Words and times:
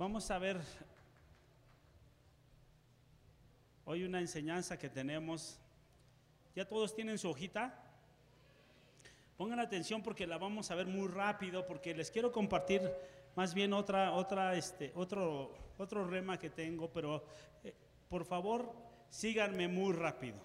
Vamos 0.00 0.30
a 0.30 0.38
ver 0.38 0.58
hoy 3.84 4.02
una 4.02 4.18
enseñanza 4.18 4.78
que 4.78 4.88
tenemos. 4.88 5.60
¿Ya 6.56 6.66
todos 6.66 6.94
tienen 6.94 7.18
su 7.18 7.28
hojita? 7.28 7.84
Pongan 9.36 9.60
atención 9.60 10.02
porque 10.02 10.26
la 10.26 10.38
vamos 10.38 10.70
a 10.70 10.74
ver 10.74 10.86
muy 10.86 11.06
rápido 11.06 11.66
porque 11.66 11.94
les 11.94 12.10
quiero 12.10 12.32
compartir 12.32 12.80
más 13.36 13.52
bien 13.52 13.74
otra, 13.74 14.12
otra, 14.12 14.54
este, 14.54 14.90
otro, 14.94 15.52
otro 15.76 16.06
rema 16.08 16.38
que 16.38 16.48
tengo, 16.48 16.90
pero 16.90 17.22
eh, 17.62 17.74
por 18.08 18.24
favor 18.24 18.72
síganme 19.10 19.68
muy 19.68 19.92
rápido. 19.92 20.38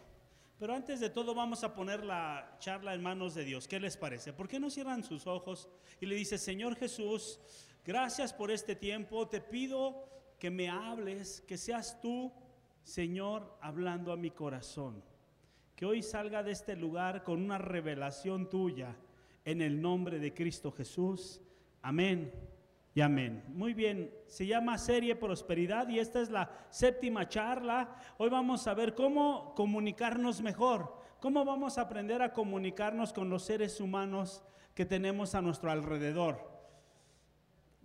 Pero 0.60 0.74
antes 0.74 1.00
de 1.00 1.10
todo 1.10 1.34
vamos 1.34 1.64
a 1.64 1.74
poner 1.74 2.04
la 2.04 2.58
charla 2.60 2.94
en 2.94 3.02
manos 3.02 3.34
de 3.36 3.46
Dios. 3.46 3.70
¿Qué 3.70 3.80
les 3.80 3.96
parece? 3.96 4.34
¿Por 4.34 4.50
qué 4.50 4.60
no 4.60 4.70
cierran 4.70 5.02
sus 5.02 5.26
ojos 5.26 5.70
y 6.02 6.08
le 6.08 6.16
dice, 6.16 6.38
Señor 6.38 6.76
Jesús, 6.76 7.40
gracias 7.86 8.34
por 8.34 8.52
este 8.52 8.76
tiempo, 8.76 9.28
te 9.28 9.40
pido 9.40 10.10
que 10.40 10.50
me 10.50 10.70
hables, 10.70 11.42
que 11.48 11.58
seas 11.58 12.00
tú, 12.02 12.32
Señor, 12.84 13.58
hablando 13.62 14.12
a 14.12 14.18
mi 14.18 14.32
corazón. 14.32 15.04
Que 15.76 15.86
hoy 15.86 16.02
salga 16.02 16.44
de 16.44 16.52
este 16.52 16.76
lugar 16.76 17.24
con 17.24 17.42
una 17.42 17.58
revelación 17.58 18.50
tuya 18.50 18.96
en 19.44 19.62
el 19.62 19.82
nombre 19.82 20.20
de 20.20 20.34
Cristo 20.34 20.72
Jesús. 20.72 21.42
Amén 21.82 22.32
y 22.94 23.02
amén. 23.02 23.44
Muy 23.50 23.74
bien, 23.74 24.12
se 24.28 24.48
llama 24.48 24.78
Serie 24.78 25.16
Prosperidad 25.16 25.90
y 25.90 26.00
esta 26.00 26.22
es 26.22 26.30
la 26.30 26.50
séptima 26.70 27.28
charla. 27.28 27.96
Hoy 28.18 28.30
vamos 28.30 28.68
a 28.68 28.74
ver 28.74 28.96
cómo 28.96 29.54
comunicarnos 29.54 30.42
mejor, 30.42 31.02
cómo 31.20 31.44
vamos 31.44 31.78
a 31.78 31.82
aprender 31.82 32.22
a 32.22 32.34
comunicarnos 32.34 33.12
con 33.12 33.30
los 33.30 33.44
seres 33.44 33.82
humanos 33.82 34.44
que 34.74 34.86
tenemos 34.86 35.36
a 35.36 35.42
nuestro 35.42 35.72
alrededor. 35.72 36.55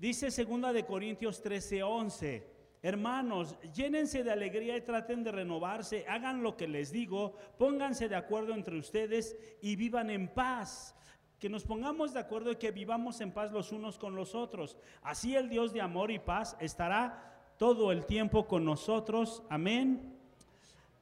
Dice 0.01 0.31
segunda 0.31 0.73
de 0.73 0.87
Corintios 0.87 1.43
13, 1.43 1.83
11. 1.83 2.47
Hermanos, 2.81 3.55
llénense 3.75 4.25
de 4.25 4.33
alegría 4.33 4.75
y 4.79 4.81
traten 4.81 5.23
de 5.23 5.31
renovarse, 5.31 6.07
hagan 6.09 6.43
lo 6.43 6.57
que 6.57 6.67
les 6.67 6.91
digo, 6.91 7.35
pónganse 7.59 8.09
de 8.09 8.17
acuerdo 8.17 8.55
entre 8.55 8.79
ustedes 8.79 9.37
y 9.61 9.77
vivan 9.77 10.09
en 10.09 10.29
paz 10.29 10.97
que 11.39 11.51
nos 11.51 11.65
pongamos 11.65 12.15
de 12.15 12.21
acuerdo 12.21 12.51
y 12.51 12.57
que 12.57 12.71
vivamos 12.71 13.21
en 13.21 13.33
paz 13.33 13.53
los 13.53 13.73
unos 13.73 13.99
con 13.99 14.15
los 14.15 14.35
otros. 14.35 14.79
Así 15.03 15.37
el 15.37 15.51
Dios 15.51 15.75
de 15.75 15.83
amor 15.83 16.11
y 16.11 16.19
paz 16.19 16.57
estará 16.61 17.53
todo 17.59 17.93
el 17.93 18.07
tiempo 18.07 18.47
con 18.47 18.65
nosotros. 18.65 19.43
Amén. 19.51 20.17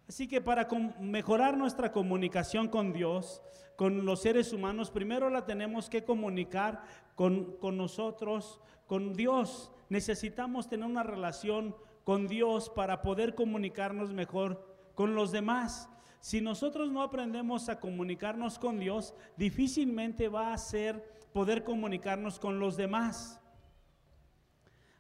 Así 0.09 0.27
que 0.27 0.41
para 0.41 0.67
mejorar 0.99 1.57
nuestra 1.57 1.93
comunicación 1.93 2.67
con 2.67 2.93
Dios, 2.93 3.43
con 3.77 4.05
los 4.05 4.23
seres 4.23 4.53
humanos, 4.53 4.91
primero 4.91 5.31
la 5.31 5.45
tenemos 5.45 5.89
que 5.89 6.03
comunicar 6.03 6.83
con, 7.15 7.57
con 7.59 7.77
nosotros, 7.77 8.61
con 8.89 9.15
Dios. 9.15 9.71
Necesitamos 9.89 10.69
tener 10.69 10.87
una 10.87 11.05
relación 11.05 11.77
con 12.03 12.27
Dios 12.27 12.71
para 12.71 13.03
poder 13.03 13.37
comunicarnos 13.37 14.13
mejor 14.13 14.67
con 14.97 15.15
los 15.15 15.31
demás. 15.31 15.89
Si 16.21 16.41
nosotros 16.41 16.91
no 16.91 17.03
aprendemos 17.03 17.69
a 17.69 17.79
comunicarnos 17.79 18.59
con 18.59 18.81
Dios, 18.81 19.15
difícilmente 19.37 20.29
va 20.29 20.53
a 20.53 20.59
ser 20.59 21.21
poder 21.33 21.63
comunicarnos 21.63 22.41
con 22.41 22.59
los 22.59 22.77
demás. 22.77 23.39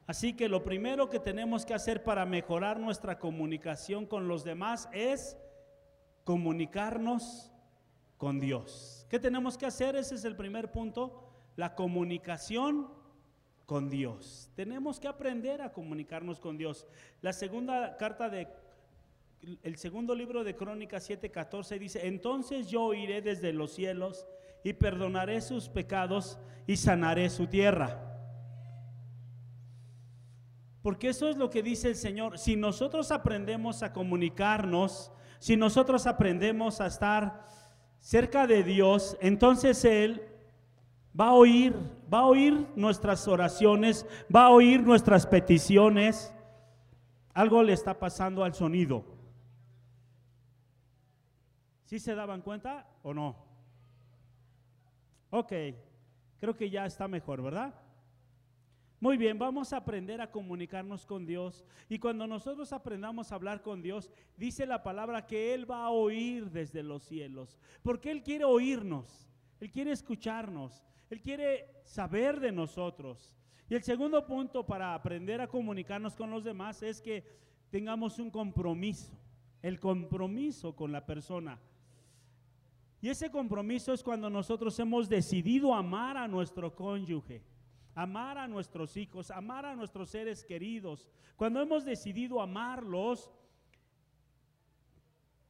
Así 0.07 0.35
que 0.35 0.49
lo 0.49 0.63
primero 0.63 1.11
que 1.11 1.19
tenemos 1.19 1.67
que 1.67 1.75
hacer 1.75 2.05
para 2.05 2.25
mejorar 2.25 2.79
nuestra 2.79 3.19
comunicación 3.19 4.07
con 4.07 4.29
los 4.29 4.45
demás 4.45 4.89
es 4.93 5.37
comunicarnos 6.25 7.51
con 8.17 8.39
Dios. 8.39 9.07
¿Qué 9.09 9.19
tenemos 9.19 9.57
que 9.59 9.67
hacer? 9.67 9.97
Ese 9.97 10.15
es 10.15 10.25
el 10.25 10.37
primer 10.37 10.71
punto, 10.73 11.31
la 11.57 11.75
comunicación 11.75 12.98
con 13.69 13.91
Dios. 13.91 14.51
Tenemos 14.57 14.99
que 14.99 15.09
aprender 15.09 15.61
a 15.61 15.75
comunicarnos 15.75 16.41
con 16.41 16.57
Dios. 16.57 16.87
La 17.21 17.35
segunda 17.35 17.99
carta 17.99 18.31
de 18.31 18.49
el 19.63 19.77
segundo 19.77 20.15
libro 20.15 20.43
de 20.43 20.57
Crónicas 20.57 21.09
7:14 21.09 21.79
dice, 21.79 22.07
entonces 22.07 22.71
yo 22.71 22.95
iré 22.95 23.21
desde 23.21 23.53
los 23.53 23.75
cielos 23.75 24.27
y 24.65 24.73
perdonaré 24.73 25.43
sus 25.43 25.69
pecados 25.69 26.39
y 26.67 26.79
sanaré 26.79 27.29
su 27.29 27.47
tierra. 27.47 28.03
Porque 30.81 31.11
eso 31.11 31.29
es 31.29 31.37
lo 31.37 31.51
que 31.51 31.63
dice 31.63 31.89
el 31.89 31.97
Señor. 31.97 32.39
Si 32.39 32.57
nosotros 32.57 33.13
aprendemos 33.13 33.83
a 33.83 33.93
comunicarnos, 33.93 35.13
si 35.41 35.59
nosotros 35.59 36.07
aprendemos 36.07 36.81
a 36.81 36.87
estar 36.87 37.45
cerca 38.01 38.47
de 38.47 38.63
Dios, 38.63 39.19
entonces 39.21 39.85
Él 39.85 40.23
va 41.19 41.29
a 41.29 41.35
oír, 41.35 41.75
va 42.13 42.21
a 42.21 42.27
oír 42.27 42.67
nuestras 42.77 43.27
oraciones, 43.27 44.07
va 44.35 44.47
a 44.47 44.51
oír 44.51 44.83
nuestras 44.83 45.27
peticiones. 45.27 46.33
Algo 47.35 47.63
le 47.63 47.73
está 47.73 47.99
pasando 47.99 48.45
al 48.45 48.55
sonido. 48.55 49.05
¿Sí 51.85 51.99
se 51.99 52.15
daban 52.15 52.43
cuenta 52.43 52.87
o 53.03 53.15
no? 53.15 53.37
Ok, 55.31 55.53
creo 56.39 56.57
que 56.57 56.71
ya 56.71 56.87
está 56.87 57.09
mejor, 57.09 57.43
¿verdad? 57.43 57.75
Muy 59.01 59.17
bien, 59.17 59.39
vamos 59.39 59.73
a 59.73 59.77
aprender 59.79 60.21
a 60.21 60.31
comunicarnos 60.31 61.07
con 61.07 61.25
Dios. 61.25 61.65
Y 61.89 61.99
cuando 61.99 62.27
nosotros 62.27 62.73
aprendamos 62.73 63.31
a 63.31 63.37
hablar 63.37 63.63
con 63.63 63.81
Dios, 63.81 64.11
dice 64.37 64.67
la 64.67 64.83
palabra 64.83 65.27
que 65.27 65.55
Él 65.55 65.71
va 65.71 65.85
a 65.85 65.91
oír 65.91 66.51
desde 66.51 66.83
los 66.83 67.05
cielos. 67.05 67.59
Porque 67.83 68.11
Él 68.11 68.23
quiere 68.23 68.45
oírnos, 68.45 69.29
Él 69.61 69.71
quiere 69.71 69.93
escucharnos, 69.93 70.85
Él 71.11 71.21
quiere 71.21 71.83
saber 71.85 72.41
de 72.41 72.53
nosotros. 72.53 73.35
Y 73.69 73.75
el 73.75 73.83
segundo 73.83 74.27
punto 74.27 74.65
para 74.65 74.95
aprender 74.95 75.41
a 75.41 75.49
comunicarnos 75.49 76.17
con 76.17 76.31
los 76.31 76.45
demás 76.45 76.83
es 76.83 77.01
que 77.01 77.25
tengamos 77.71 78.19
un 78.19 78.31
compromiso, 78.31 79.13
el 79.63 79.79
compromiso 79.79 80.75
con 80.75 80.93
la 80.93 81.05
persona. 81.05 81.61
Y 83.01 83.09
ese 83.09 83.31
compromiso 83.31 83.93
es 83.93 84.03
cuando 84.03 84.29
nosotros 84.29 84.79
hemos 84.81 85.09
decidido 85.09 85.75
amar 85.75 86.17
a 86.17 86.27
nuestro 86.27 86.75
cónyuge, 86.75 87.43
amar 87.95 88.39
a 88.39 88.49
nuestros 88.49 88.97
hijos, 88.97 89.31
amar 89.31 89.67
a 89.67 89.77
nuestros 89.77 90.11
seres 90.11 90.45
queridos. 90.45 91.09
Cuando 91.37 91.61
hemos 91.61 91.85
decidido 91.85 92.41
amarlos, 92.41 93.31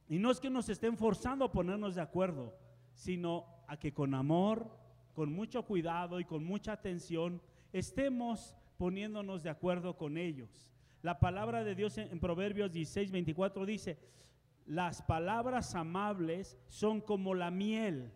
y 0.07 0.19
no 0.19 0.31
es 0.31 0.39
que 0.39 0.49
nos 0.49 0.69
estén 0.69 0.97
forzando 0.97 1.45
a 1.45 1.51
ponernos 1.51 1.95
de 1.95 2.01
acuerdo, 2.01 2.55
sino 2.93 3.45
a 3.67 3.77
que 3.77 3.93
con 3.93 4.13
amor, 4.13 4.78
con 5.19 5.33
mucho 5.33 5.65
cuidado 5.65 6.21
y 6.21 6.23
con 6.23 6.45
mucha 6.45 6.71
atención 6.71 7.41
estemos 7.73 8.55
poniéndonos 8.77 9.43
de 9.43 9.49
acuerdo 9.49 9.97
con 9.97 10.17
ellos. 10.17 10.71
La 11.01 11.19
palabra 11.19 11.65
de 11.65 11.75
Dios 11.75 11.97
en, 11.97 12.21
Proverbios 12.21 12.71
16, 12.71 13.11
24 13.11 13.65
dice, 13.65 13.99
las 14.65 15.01
palabras 15.01 15.75
amables 15.75 16.57
son 16.69 17.01
como 17.01 17.35
la 17.35 17.51
miel. 17.51 18.13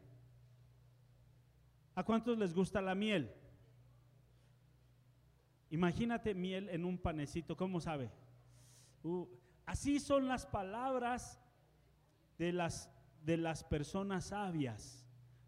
¿A 1.94 2.06
cuántos 2.06 2.38
les 2.38 2.54
gusta 2.54 2.82
la 2.82 2.96
miel? 2.96 3.36
Imagínate 5.72 6.34
miel 6.34 6.70
en 6.70 6.86
un 6.86 6.98
panecito, 6.98 7.58
¿cómo 7.58 7.82
sabe? 7.82 8.12
Uh, 9.04 9.28
así 9.66 10.00
son 10.00 10.30
las 10.30 10.46
palabras 10.46 11.38
de 12.38 12.54
las, 12.54 12.90
de 13.26 13.36
las 13.36 13.66
personas 13.66 14.28
sabias. 14.28 15.03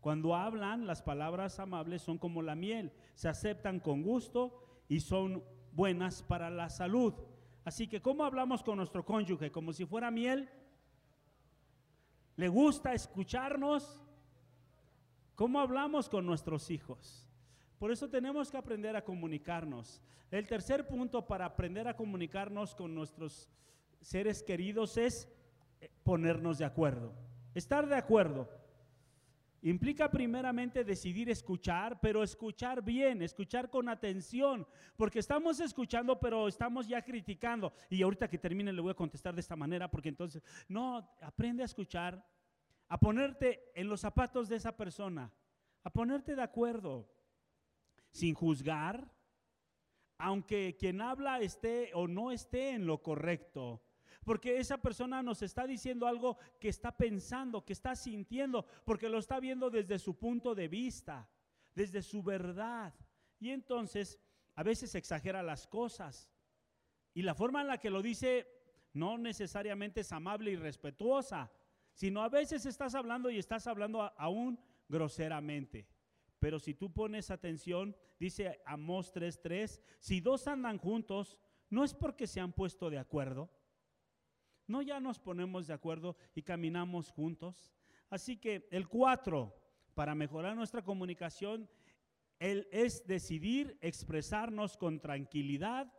Cuando 0.06 0.36
hablan, 0.36 0.86
las 0.86 1.02
palabras 1.02 1.58
amables 1.58 2.04
son 2.04 2.20
como 2.20 2.44
la 2.44 2.54
miel, 2.54 2.92
se 3.16 3.28
aceptan 3.28 3.80
con 3.80 4.04
gusto 4.04 4.84
y 4.88 5.00
son 5.00 5.44
buenas 5.72 6.22
para 6.22 6.52
la 6.52 6.70
salud. 6.70 7.16
Así 7.64 7.88
que, 7.88 8.04
¿cómo 8.04 8.24
hablamos 8.24 8.62
con 8.62 8.78
nuestro 8.78 9.04
cónyuge? 9.04 9.52
¿Como 9.52 9.74
si 9.74 9.84
fuera 9.84 10.12
miel? 10.12 10.48
¿Le 12.36 12.48
gusta 12.50 12.94
escucharnos? 12.94 14.00
¿Cómo 15.34 15.60
hablamos 15.60 16.08
con 16.08 16.24
nuestros 16.24 16.70
hijos? 16.70 17.28
Por 17.80 17.92
eso 17.92 18.08
tenemos 18.08 18.52
que 18.52 18.58
aprender 18.58 18.96
a 18.96 19.04
comunicarnos. 19.04 20.04
El 20.30 20.46
tercer 20.46 20.86
punto 20.86 21.26
para 21.26 21.46
aprender 21.46 21.88
a 21.88 21.96
comunicarnos 21.96 22.76
con 22.76 22.94
nuestros 22.94 23.50
seres 24.02 24.44
queridos 24.44 24.98
es 24.98 25.28
ponernos 26.04 26.60
de 26.60 26.66
acuerdo. 26.66 27.12
Estar 27.56 27.88
de 27.88 27.96
acuerdo. 27.96 28.65
Implica 29.66 30.12
primeramente 30.12 30.84
decidir 30.84 31.28
escuchar, 31.28 32.00
pero 32.00 32.22
escuchar 32.22 32.84
bien, 32.84 33.24
escuchar 33.24 33.68
con 33.68 33.90
atención, 33.90 34.68
porque 34.96 35.18
estamos 35.18 35.60
escuchando, 35.60 36.20
pero 36.20 36.48
estamos 36.48 36.88
ya 36.88 37.02
criticando. 37.02 37.74
Y 37.90 38.04
ahorita 38.04 38.28
que 38.28 38.38
termine 38.38 38.72
le 38.72 38.80
voy 38.80 38.92
a 38.92 38.96
contestar 38.96 39.34
de 39.34 39.42
esta 39.42 39.56
manera, 39.56 39.90
porque 39.90 40.10
entonces, 40.10 40.44
no, 40.68 41.10
aprende 41.20 41.64
a 41.64 41.66
escuchar, 41.66 42.24
a 42.88 43.00
ponerte 43.00 43.72
en 43.74 43.90
los 43.90 44.02
zapatos 44.02 44.50
de 44.50 44.58
esa 44.58 44.78
persona, 44.78 45.34
a 45.84 45.90
ponerte 45.90 46.36
de 46.36 46.44
acuerdo, 46.44 47.10
sin 48.12 48.36
juzgar, 48.36 49.12
aunque 50.20 50.76
quien 50.78 51.02
habla 51.02 51.40
esté 51.40 51.90
o 51.96 52.08
no 52.08 52.32
esté 52.32 52.70
en 52.70 52.86
lo 52.86 53.02
correcto 53.02 53.82
porque 54.26 54.58
esa 54.58 54.78
persona 54.80 55.22
nos 55.22 55.42
está 55.44 55.66
diciendo 55.68 56.08
algo 56.08 56.38
que 56.60 56.68
está 56.68 56.92
pensando, 56.98 57.64
que 57.64 57.74
está 57.74 57.96
sintiendo, 57.96 58.66
porque 58.84 59.08
lo 59.08 59.20
está 59.20 59.40
viendo 59.40 59.70
desde 59.70 60.00
su 60.00 60.18
punto 60.18 60.56
de 60.56 60.68
vista, 60.68 61.30
desde 61.76 62.02
su 62.02 62.24
verdad. 62.24 62.94
Y 63.40 63.52
entonces 63.52 64.20
a 64.56 64.64
veces 64.64 64.96
exagera 64.96 65.44
las 65.44 65.68
cosas, 65.68 66.30
Y 67.18 67.22
la 67.22 67.34
forma 67.34 67.62
en 67.62 67.68
la 67.68 67.78
que 67.78 67.90
lo 67.90 68.02
dice 68.02 68.46
no 68.92 69.18
necesariamente 69.18 70.02
es 70.02 70.12
amable 70.12 70.52
y 70.52 70.58
respetuosa, 70.58 71.50
sino 71.94 72.22
a 72.22 72.28
veces 72.28 72.66
estás 72.66 72.94
hablando 72.94 73.30
y 73.30 73.38
estás 73.38 73.68
hablando 73.68 74.02
aún 74.18 74.60
groseramente. 74.90 75.88
Pero 76.40 76.60
si 76.60 76.74
tú 76.74 76.92
pones 76.92 77.32
atención, 77.32 77.96
dice 78.20 78.62
Amós 78.66 79.14
3:3, 79.14 79.82
si 80.00 80.20
dos 80.20 80.46
andan 80.48 80.78
juntos, 80.78 81.38
no 81.70 81.86
es 81.86 81.94
porque 81.94 82.28
se 82.28 82.42
han 82.42 82.52
puesto 82.52 82.90
de 82.90 83.00
acuerdo. 83.00 83.50
No 84.68 84.82
ya 84.82 85.00
nos 85.00 85.20
ponemos 85.20 85.68
de 85.68 85.74
acuerdo 85.74 86.16
y 86.34 86.42
caminamos 86.42 87.12
juntos. 87.12 87.72
Así 88.10 88.38
que 88.38 88.68
el 88.72 88.88
4, 88.88 89.54
para 89.94 90.16
mejorar 90.16 90.56
nuestra 90.56 90.84
comunicación, 90.84 91.70
él 92.40 92.68
es 92.72 93.06
decidir 93.08 93.78
expresarnos 93.82 94.78
con 94.78 95.00
tranquilidad 95.00 95.92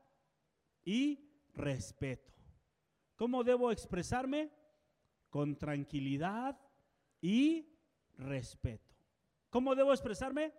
y 0.84 1.30
respeto. 1.54 2.32
¿Cómo 3.16 3.44
debo 3.44 3.70
expresarme? 3.70 4.50
Con 5.30 5.56
tranquilidad 5.56 6.58
y 7.20 7.68
respeto. 8.18 8.94
¿Cómo 9.50 9.74
debo 9.74 9.92
expresarme? 9.92 10.52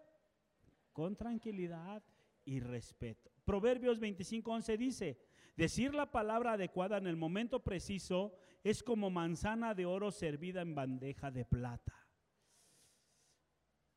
Con 0.91 1.15
tranquilidad 1.15 2.03
y 2.45 2.59
respeto. 2.59 3.31
Proverbios 3.45 3.99
25:11 3.99 4.77
dice, 4.77 5.19
decir 5.57 5.93
la 5.93 6.11
palabra 6.11 6.53
adecuada 6.53 6.97
en 6.97 7.07
el 7.07 7.17
momento 7.17 7.63
preciso 7.63 8.33
es 8.63 8.83
como 8.83 9.09
manzana 9.09 9.73
de 9.73 9.85
oro 9.85 10.11
servida 10.11 10.61
en 10.61 10.75
bandeja 10.75 11.31
de 11.31 11.43
plata. 11.43 12.07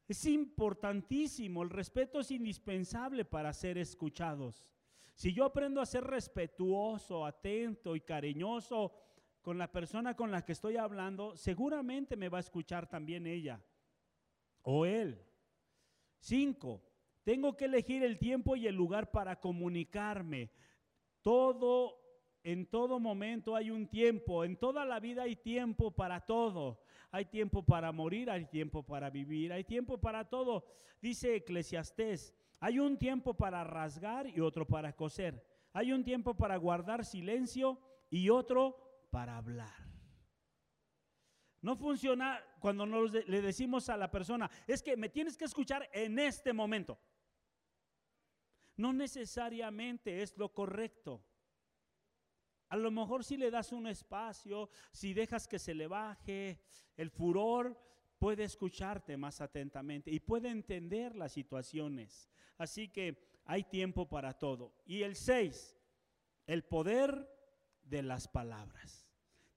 Es 0.08 0.24
importantísimo, 0.24 1.62
el 1.62 1.70
respeto 1.70 2.18
es 2.18 2.32
indispensable 2.32 3.24
para 3.24 3.52
ser 3.52 3.78
escuchados. 3.78 4.66
Si 5.14 5.32
yo 5.32 5.44
aprendo 5.44 5.80
a 5.80 5.86
ser 5.86 6.02
respetuoso, 6.02 7.24
atento 7.24 7.94
y 7.94 8.00
cariñoso 8.00 8.92
con 9.42 9.58
la 9.58 9.70
persona 9.70 10.16
con 10.16 10.30
la 10.30 10.44
que 10.44 10.52
estoy 10.52 10.78
hablando, 10.78 11.36
seguramente 11.36 12.16
me 12.16 12.28
va 12.28 12.38
a 12.38 12.40
escuchar 12.40 12.88
también 12.88 13.26
ella 13.26 13.62
o 14.62 14.84
él. 14.84 15.24
Cinco, 16.18 16.82
tengo 17.22 17.56
que 17.56 17.66
elegir 17.66 18.02
el 18.02 18.18
tiempo 18.18 18.56
y 18.56 18.66
el 18.66 18.74
lugar 18.74 19.10
para 19.10 19.38
comunicarme. 19.38 20.50
Todo, 21.22 21.98
en 22.42 22.66
todo 22.66 22.98
momento 22.98 23.54
hay 23.54 23.70
un 23.70 23.86
tiempo, 23.88 24.44
en 24.44 24.56
toda 24.56 24.84
la 24.84 25.00
vida 25.00 25.22
hay 25.22 25.36
tiempo 25.36 25.90
para 25.90 26.20
todo. 26.20 26.80
Hay 27.12 27.24
tiempo 27.24 27.64
para 27.64 27.90
morir, 27.90 28.30
hay 28.30 28.46
tiempo 28.46 28.84
para 28.84 29.10
vivir, 29.10 29.52
hay 29.52 29.64
tiempo 29.64 29.98
para 29.98 30.28
todo. 30.28 30.64
Dice 31.02 31.34
Eclesiastés, 31.34 32.34
hay 32.60 32.78
un 32.78 32.98
tiempo 32.98 33.34
para 33.34 33.64
rasgar 33.64 34.28
y 34.28 34.40
otro 34.40 34.66
para 34.66 34.94
coser. 34.94 35.44
Hay 35.72 35.92
un 35.92 36.04
tiempo 36.04 36.34
para 36.34 36.56
guardar 36.56 37.04
silencio 37.04 37.80
y 38.10 38.28
otro 38.28 39.08
para 39.10 39.36
hablar. 39.36 39.74
No 41.62 41.76
funciona 41.76 42.40
cuando 42.60 42.86
nos 42.86 43.12
le 43.12 43.42
decimos 43.42 43.88
a 43.88 43.96
la 43.96 44.10
persona, 44.10 44.50
es 44.66 44.82
que 44.82 44.96
me 44.96 45.08
tienes 45.08 45.36
que 45.36 45.44
escuchar 45.44 45.88
en 45.92 46.18
este 46.18 46.52
momento. 46.52 46.98
No 48.80 48.94
necesariamente 48.94 50.22
es 50.22 50.38
lo 50.38 50.54
correcto. 50.54 51.22
A 52.70 52.78
lo 52.78 52.90
mejor 52.90 53.24
si 53.24 53.36
le 53.36 53.50
das 53.50 53.72
un 53.72 53.86
espacio, 53.86 54.70
si 54.90 55.12
dejas 55.12 55.46
que 55.46 55.58
se 55.58 55.74
le 55.74 55.86
baje 55.86 56.62
el 56.96 57.10
furor, 57.10 57.78
puede 58.18 58.44
escucharte 58.44 59.18
más 59.18 59.42
atentamente 59.42 60.10
y 60.10 60.20
puede 60.20 60.48
entender 60.48 61.14
las 61.14 61.32
situaciones. 61.32 62.30
Así 62.56 62.88
que 62.88 63.22
hay 63.44 63.64
tiempo 63.64 64.08
para 64.08 64.32
todo. 64.38 64.72
Y 64.86 65.02
el 65.02 65.14
6, 65.14 65.76
el 66.46 66.64
poder 66.64 67.28
de 67.82 68.02
las 68.02 68.28
palabras. 68.28 69.06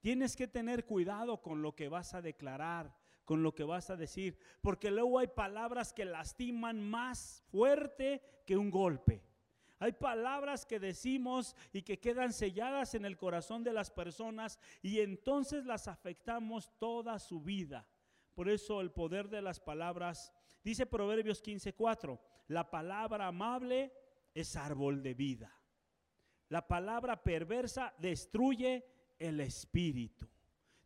Tienes 0.02 0.36
que 0.36 0.50
tener 0.50 0.86
cuidado 0.86 1.42
con 1.42 1.62
lo 1.62 1.75
que 1.75 1.88
vas 1.88 2.14
a 2.14 2.22
declarar, 2.22 2.94
con 3.25 3.44
lo 3.44 3.54
que 3.54 3.64
vas 3.64 3.90
a 3.90 3.96
decir, 3.96 4.38
porque 4.62 4.92
luego 4.92 5.20
hay 5.20 5.28
palabras 5.28 5.94
que 5.94 6.06
lastiman 6.06 6.81
más 6.81 7.44
fuerte 7.50 8.22
que 8.46 8.58
un 8.58 8.70
golpe. 8.70 9.24
Hay 9.80 9.92
palabras 9.92 10.66
que 10.66 10.80
decimos 10.80 11.56
y 11.74 11.81
que 11.81 12.00
quedan 12.00 12.31
selladas 12.31 12.96
en 12.96 13.04
el 13.04 13.18
corazón 13.18 13.64
de 13.64 13.74
las 13.74 13.92
personas 13.92 14.58
y 14.81 15.02
entonces 15.02 15.66
las 15.66 15.88
afectamos 15.90 16.72
toda 16.80 17.20
su 17.20 17.42
vida. 17.42 17.86
Por 18.34 18.50
eso 18.50 18.80
el 18.80 18.92
poder 18.92 19.30
de 19.30 19.42
las 19.42 19.60
palabras, 19.60 20.34
dice 20.64 20.86
Proverbios 20.86 21.44
15:4, 21.44 22.20
la 22.48 22.70
palabra 22.72 23.28
amable 23.28 23.92
es 24.34 24.56
árbol 24.56 25.04
de 25.04 25.14
vida. 25.14 25.54
La 26.50 26.68
palabra 26.68 27.22
perversa 27.22 27.94
destruye 27.98 28.86
el 29.20 29.40
espíritu. 29.40 30.28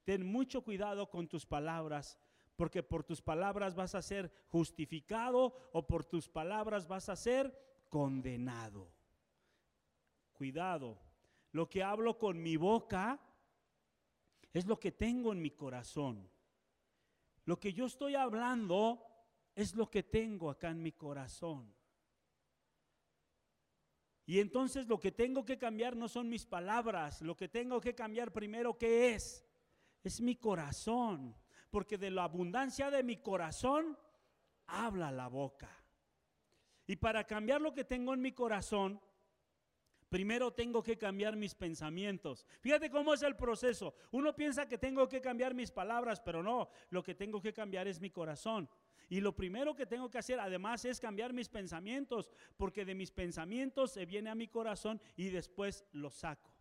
Ten 0.04 0.26
mucho 0.26 0.64
cuidado 0.64 1.10
con 1.10 1.28
tus 1.28 1.46
palabras, 1.46 2.18
porque 2.58 2.84
por 2.84 3.04
tus 3.04 3.22
palabras 3.22 3.76
vas 3.76 3.96
a 3.96 4.02
ser 4.02 4.32
justificado 4.50 5.54
o 5.72 5.88
por 5.88 6.04
tus 6.04 6.28
palabras 6.28 6.88
vas 6.88 7.08
a 7.08 7.16
ser 7.16 7.86
condenado. 7.88 8.92
Cuidado, 10.34 11.00
lo 11.52 11.70
que 11.70 11.84
hablo 11.84 12.18
con 12.18 12.42
mi 12.42 12.58
boca 12.58 13.20
es 14.52 14.66
lo 14.66 14.80
que 14.80 14.92
tengo 14.92 15.32
en 15.32 15.42
mi 15.42 15.52
corazón. 15.52 16.30
Lo 17.46 17.60
que 17.60 17.72
yo 17.72 17.86
estoy 17.86 18.16
hablando 18.16 19.06
es 19.56 19.76
lo 19.76 19.90
que 19.90 20.04
tengo 20.04 20.50
acá 20.50 20.70
en 20.70 20.82
mi 20.82 20.92
corazón. 20.92 21.74
Y 24.26 24.40
entonces 24.40 24.88
lo 24.88 25.00
que 25.00 25.12
tengo 25.12 25.46
que 25.46 25.58
cambiar 25.58 25.96
no 25.96 26.10
son 26.10 26.28
mis 26.28 26.46
palabras, 26.46 27.22
lo 27.22 27.38
que 27.38 27.48
tengo 27.48 27.80
que 27.80 27.96
cambiar 27.96 28.34
primero, 28.34 28.78
¿qué 28.78 29.14
es? 29.14 29.46
Es 30.04 30.20
mi 30.20 30.36
corazón, 30.36 31.36
porque 31.70 31.98
de 31.98 32.12
la 32.12 32.24
abundancia 32.24 32.90
de 32.90 33.04
mi 33.04 33.18
corazón 33.18 33.98
habla 34.68 35.12
la 35.12 35.28
boca. 35.28 35.70
Y 36.86 36.96
para 36.96 37.26
cambiar 37.26 37.62
lo 37.62 37.74
que 37.74 37.84
tengo 37.84 38.14
en 38.14 38.22
mi 38.22 38.32
corazón, 38.32 39.02
Primero 40.10 40.54
tengo 40.54 40.82
que 40.82 40.98
cambiar 40.98 41.36
mis 41.36 41.54
pensamientos. 41.54 42.46
Fíjate 42.62 42.90
cómo 42.90 43.14
es 43.14 43.24
el 43.24 43.36
proceso. 43.36 43.94
Uno 44.12 44.34
piensa 44.34 44.68
que 44.68 44.78
tengo 44.78 45.10
que 45.10 45.20
cambiar 45.20 45.54
mis 45.54 45.70
palabras, 45.70 46.22
pero 46.22 46.42
no, 46.42 46.70
lo 46.90 47.04
que 47.04 47.14
tengo 47.14 47.42
que 47.42 47.52
cambiar 47.52 47.88
es 47.88 48.00
mi 48.00 48.10
corazón. 48.10 48.70
Y 49.10 49.20
lo 49.20 49.36
primero 49.36 49.76
que 49.76 49.86
tengo 49.86 50.10
que 50.10 50.18
hacer 50.18 50.40
además 50.40 50.86
es 50.86 51.00
cambiar 51.00 51.34
mis 51.34 51.50
pensamientos, 51.50 52.32
porque 52.56 52.86
de 52.86 52.96
mis 52.96 53.12
pensamientos 53.12 53.92
se 53.92 54.06
viene 54.06 54.30
a 54.30 54.36
mi 54.36 54.48
corazón 54.48 55.02
y 55.18 55.30
después 55.30 55.84
lo 55.92 56.10
saco. 56.10 56.57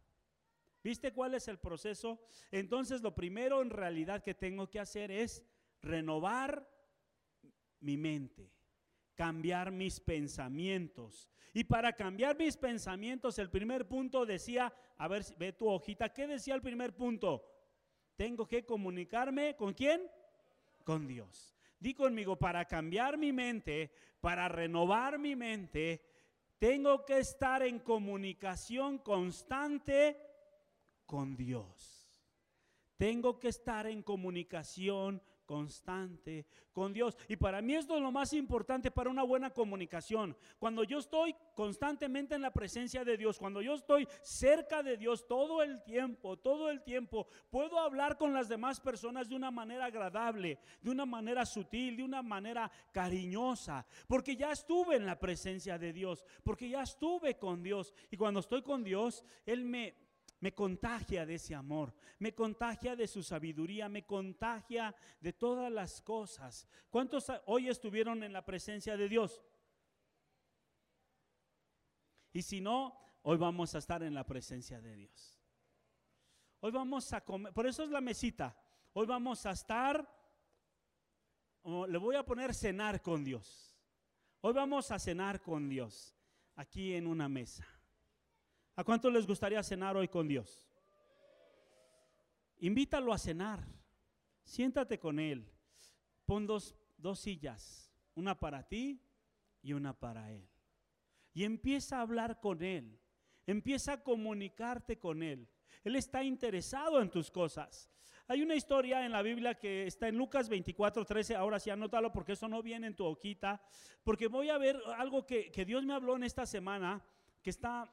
¿Viste 0.87 1.13
cuál 1.13 1.35
es 1.35 1.49
el 1.49 1.59
proceso? 1.59 2.21
Entonces 2.53 3.03
lo 3.03 3.13
primero 3.13 3.61
en 3.61 3.71
realidad 3.71 4.23
que 4.23 4.35
tengo 4.35 4.71
que 4.71 4.79
hacer 4.79 5.11
es 5.11 5.43
renovar 5.83 6.65
mi 7.81 7.97
mente 7.97 8.53
cambiar 9.17 9.73
mis 9.73 9.99
pensamientos. 9.99 11.29
Y 11.55 11.65
para 11.65 11.95
cambiar 11.95 12.37
mis 12.37 12.57
pensamientos, 12.57 13.39
el 13.39 13.51
primer 13.51 13.89
punto 13.89 14.27
decía, 14.27 14.73
a 14.99 15.09
ver, 15.09 15.25
ve 15.39 15.55
tu 15.55 15.69
hojita, 15.69 16.13
¿qué 16.13 16.27
decía 16.27 16.55
el 16.55 16.61
primer 16.61 16.95
punto? 16.95 17.43
Tengo 18.15 18.47
que 18.47 18.65
comunicarme 18.65 19.57
con 19.57 19.73
quién? 19.73 20.03
Con 20.85 21.07
Dios. 21.07 21.57
Di 21.81 21.95
conmigo, 21.95 22.37
para 22.37 22.67
cambiar 22.67 23.17
mi 23.17 23.33
mente, 23.33 23.91
para 24.21 24.49
renovar 24.49 25.19
mi 25.19 25.35
mente, 25.35 26.03
tengo 26.59 27.05
que 27.05 27.19
estar 27.19 27.63
en 27.63 27.79
comunicación 27.79 28.99
constante 28.99 30.36
con 31.07 31.37
Dios. 31.37 32.07
Tengo 32.97 33.39
que 33.39 33.49
estar 33.49 33.87
en 33.87 34.03
comunicación 34.03 35.23
constante 35.47 36.45
con 36.73 36.93
Dios. 36.93 37.17
Y 37.29 37.37
para 37.37 37.63
mí 37.63 37.75
esto 37.75 37.97
es 37.97 38.03
lo 38.03 38.13
más 38.13 38.33
importante 38.35 38.91
para 38.91 39.09
una 39.09 39.23
buena 39.23 39.51
comunicación. 39.51 40.37
Cuando 40.59 40.85
yo 40.85 40.99
estoy 40.99 41.35
constantemente 41.55 42.35
en 42.35 42.43
la 42.43 42.53
presencia 42.53 43.05
de 43.05 43.17
Dios, 43.17 43.39
cuando 43.39 43.63
yo 43.63 43.75
estoy 43.75 44.07
cerca 44.21 44.83
de 44.83 44.99
Dios 44.99 45.27
todo 45.27 45.63
el 45.63 45.83
tiempo, 45.85 46.37
todo 46.37 46.69
el 46.69 46.83
tiempo, 46.83 47.29
puedo 47.49 47.79
hablar 47.79 48.19
con 48.19 48.35
las 48.35 48.49
demás 48.49 48.81
personas 48.81 49.29
de 49.29 49.37
una 49.37 49.51
manera 49.51 49.87
agradable, 49.87 50.59
de 50.83 50.91
una 50.91 51.07
manera 51.07 51.47
sutil, 51.47 51.97
de 51.97 52.03
una 52.03 52.23
manera 52.23 52.71
cariñosa, 52.93 53.87
porque 54.07 54.37
ya 54.37 54.53
estuve 54.53 54.97
en 54.97 55.07
la 55.07 55.19
presencia 55.19 55.79
de 55.79 55.93
Dios, 55.93 56.25
porque 56.43 56.69
ya 56.69 56.83
estuve 56.83 57.39
con 57.39 57.63
Dios. 57.63 57.95
Y 58.11 58.17
cuando 58.17 58.41
estoy 58.41 58.63
con 58.63 58.83
Dios, 58.83 59.25
Él 59.47 59.65
me 59.65 60.06
me 60.41 60.55
contagia 60.55 61.25
de 61.25 61.35
ese 61.35 61.55
amor, 61.55 61.95
me 62.19 62.35
contagia 62.35 62.95
de 62.95 63.07
su 63.07 63.23
sabiduría, 63.23 63.89
me 63.89 64.05
contagia 64.05 64.95
de 65.21 65.33
todas 65.33 65.73
las 65.73 66.03
cosas. 66.03 66.69
¿Cuántos 66.91 67.33
hoy 67.47 67.69
estuvieron 67.69 68.23
en 68.23 68.33
la 68.33 68.45
presencia 68.45 68.97
de 68.97 69.09
Dios? 69.09 69.43
Y 72.33 72.43
si 72.43 72.61
no, 72.61 72.99
hoy 73.23 73.39
vamos 73.39 73.75
a 73.75 73.79
estar 73.79 74.03
en 74.03 74.15
la 74.15 74.27
presencia 74.27 74.81
de 74.81 74.95
Dios. 74.95 75.41
Hoy 76.61 76.71
vamos 76.71 77.13
a 77.13 77.23
comer, 77.23 77.53
por 77.53 77.67
eso 77.67 77.83
es 77.83 77.91
la 77.91 78.01
mesita. 78.01 78.55
Hoy 78.93 79.07
vamos 79.07 79.45
a 79.47 79.53
estar, 79.53 80.07
le 81.65 81.99
voy 81.99 82.17
a 82.17 82.25
poner 82.25 82.55
cenar 82.55 83.03
con 83.03 83.25
Dios. 83.25 83.75
Hoy 84.41 84.53
vamos 84.53 84.91
a 84.91 84.99
cenar 84.99 85.43
con 85.43 85.69
Dios 85.69 86.15
aquí 86.57 86.95
en 86.95 87.07
una 87.07 87.29
mesa. 87.29 87.67
¿A 88.77 88.85
cuánto 88.85 89.11
les 89.11 89.27
gustaría 89.27 89.63
cenar 89.63 89.97
hoy 89.97 90.07
con 90.07 90.29
Dios? 90.29 90.69
Invítalo 92.59 93.13
a 93.13 93.19
cenar. 93.19 93.67
Siéntate 94.45 94.99
con 94.99 95.19
Él. 95.19 95.51
Pon 96.27 96.47
dos, 96.47 96.77
dos 96.99 97.19
sillas, 97.21 97.91
una 98.15 98.39
para 98.39 98.69
ti 98.69 99.01
y 99.63 99.73
una 99.73 99.99
para 99.99 100.31
Él. 100.31 100.47
Y 101.33 101.45
empieza 101.45 101.99
a 101.99 102.03
hablar 102.03 102.39
con 102.41 102.63
Él. 102.63 103.01
Empieza 103.47 103.95
a 103.95 104.03
comunicarte 104.03 104.99
con 104.99 105.23
Él. 105.23 105.49
Él 105.83 105.97
está 105.97 106.23
interesado 106.23 107.01
en 107.01 107.11
tus 107.11 107.31
cosas. 107.31 107.91
Hay 108.29 108.43
una 108.43 108.57
historia 108.57 109.07
en 109.07 109.13
la 109.13 109.23
Biblia 109.23 109.55
que 109.55 109.87
está 109.87 110.09
en 110.09 110.17
Lucas 110.17 110.49
24, 110.49 111.05
13. 111.05 111.37
Ahora 111.37 111.61
sí, 111.61 111.71
anótalo 111.71 112.13
porque 112.13 112.33
eso 112.33 112.49
no 112.49 112.63
viene 112.63 112.89
en 112.89 112.97
tu 112.97 113.05
hojita. 113.05 113.63
Porque 114.03 114.27
voy 114.27 114.51
a 114.51 114.59
ver 114.59 114.79
algo 114.97 115.25
que, 115.25 115.51
que 115.51 115.65
Dios 115.65 115.85
me 115.85 115.95
habló 115.95 116.17
en 116.17 116.25
esta 116.25 116.45
semana 116.45 117.05
que 117.41 117.51
está, 117.51 117.89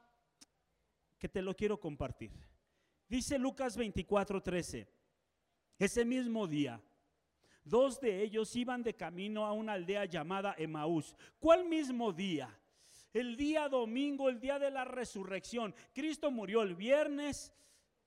que 1.23 1.29
te 1.29 1.41
lo 1.41 1.55
quiero 1.55 1.79
compartir. 1.79 2.33
Dice 3.07 3.39
Lucas 3.39 3.77
24, 3.77 4.43
13. 4.43 4.85
Ese 5.79 6.03
mismo 6.03 6.45
día, 6.47 6.81
dos 7.63 8.01
de 8.01 8.21
ellos 8.21 8.53
iban 8.57 8.83
de 8.83 8.93
camino 8.93 9.45
a 9.45 9.53
una 9.53 9.71
aldea 9.71 10.03
llamada 10.03 10.53
Emaús. 10.57 11.15
¿Cuál 11.39 11.63
mismo 11.63 12.11
día? 12.11 12.59
el 13.13 13.37
día 13.37 13.69
domingo, 13.69 14.27
el 14.27 14.41
día 14.41 14.59
de 14.59 14.69
la 14.69 14.83
resurrección. 14.83 15.73
Cristo 15.93 16.29
murió 16.29 16.61
el 16.61 16.75
viernes, 16.75 17.53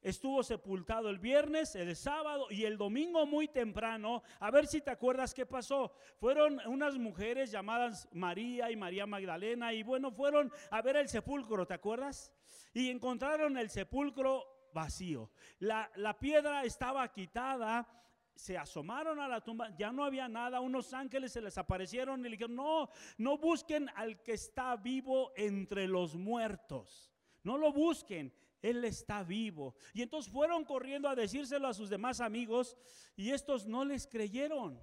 estuvo 0.07 0.45
sepultado 0.45 1.11
el 1.11 1.19
viernes, 1.19 1.75
el 1.75 1.97
sábado 1.97 2.47
y 2.49 2.63
el 2.63 2.79
domingo 2.79 3.27
muy 3.27 3.49
temprano. 3.49 4.23
A 4.39 4.53
ver 4.53 4.69
si 4.69 4.81
te 4.81 4.93
acuerdas 4.93 5.35
qué 5.35 5.47
pasó. 5.47 5.93
Fueron 6.21 6.61
unas 6.67 6.97
mujeres 6.97 7.51
llamadas 7.51 8.09
María 8.13 8.71
y 8.71 8.77
María 8.77 9.05
Magdalena 9.05 9.73
y 9.73 9.83
bueno, 9.83 10.13
fueron 10.13 10.53
a 10.71 10.81
ver 10.81 10.97
el 10.97 11.09
sepulcro, 11.09 11.67
¿te 11.67 11.75
acuerdas? 11.75 12.33
Y 12.73 12.89
encontraron 12.89 13.59
el 13.59 13.69
sepulcro 13.69 14.69
vacío. 14.73 15.33
La, 15.59 15.91
la 15.97 16.17
piedra 16.17 16.63
estaba 16.63 17.11
quitada 17.13 17.89
se 18.37 18.59
asomaron 18.59 19.19
a 19.19 19.27
la 19.27 19.41
tumba, 19.41 19.75
ya 19.79 19.91
no 19.91 20.05
había 20.05 20.29
nada, 20.29 20.61
unos 20.61 20.93
ángeles 20.93 21.33
se 21.33 21.41
les 21.41 21.57
aparecieron 21.57 22.21
y 22.21 22.25
le 22.25 22.31
dijeron, 22.37 22.55
no, 22.55 22.91
no 23.17 23.39
busquen 23.39 23.89
al 23.95 24.23
que 24.23 24.35
está 24.35 24.77
vivo 24.77 25.33
entre 25.37 25.89
los 25.89 26.17
muertos, 26.17 27.11
no 27.43 27.57
lo 27.57 27.73
busquen, 27.73 28.31
él 28.69 28.85
está 28.85 29.23
vivo. 29.23 29.75
Y 29.93 30.03
entonces 30.03 30.33
fueron 30.33 30.65
corriendo 30.65 31.09
a 31.09 31.15
decírselo 31.15 31.69
a 31.69 31.75
sus 31.75 31.91
demás 31.91 32.21
amigos 32.21 32.77
y 33.17 33.31
estos 33.31 33.67
no 33.67 33.85
les 33.85 34.07
creyeron. 34.07 34.81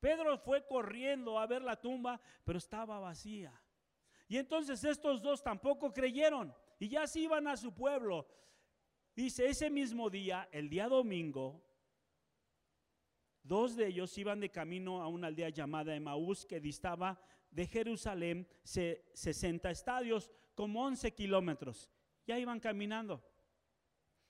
Pedro 0.00 0.36
fue 0.38 0.66
corriendo 0.66 1.38
a 1.38 1.46
ver 1.46 1.62
la 1.62 1.80
tumba, 1.80 2.20
pero 2.44 2.58
estaba 2.58 2.98
vacía. 2.98 3.52
Y 4.28 4.36
entonces 4.38 4.82
estos 4.84 5.22
dos 5.22 5.42
tampoco 5.42 5.92
creyeron 5.92 6.54
y 6.78 6.88
ya 6.88 7.06
se 7.06 7.20
iban 7.20 7.46
a 7.48 7.56
su 7.56 7.72
pueblo. 7.72 8.26
Dice, 9.14 9.46
ese 9.46 9.70
mismo 9.70 10.10
día, 10.10 10.48
el 10.50 10.68
día 10.68 10.88
domingo, 10.88 11.64
Dos 13.44 13.76
de 13.76 13.88
ellos 13.88 14.16
iban 14.16 14.40
de 14.40 14.50
camino 14.50 15.02
a 15.02 15.08
una 15.08 15.26
aldea 15.26 15.50
llamada 15.50 15.94
Emaús 15.94 16.46
que 16.46 16.60
distaba 16.60 17.20
de 17.50 17.66
Jerusalén 17.66 18.48
60 18.64 19.70
estadios, 19.70 20.30
como 20.54 20.82
11 20.82 21.12
kilómetros. 21.12 21.90
Ya 22.26 22.38
iban 22.38 22.60
caminando. 22.60 23.22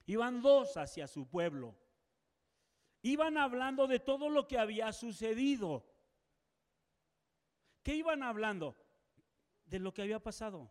Iban 0.06 0.42
dos 0.42 0.76
hacia 0.76 1.06
su 1.06 1.28
pueblo. 1.28 1.76
Iban 3.02 3.36
hablando 3.36 3.86
de 3.86 4.00
todo 4.00 4.28
lo 4.28 4.46
que 4.48 4.58
había 4.58 4.92
sucedido. 4.92 5.86
¿Qué 7.82 7.94
iban 7.94 8.22
hablando? 8.22 8.76
De 9.66 9.78
lo 9.78 9.92
que 9.92 10.02
había 10.02 10.20
pasado. 10.20 10.70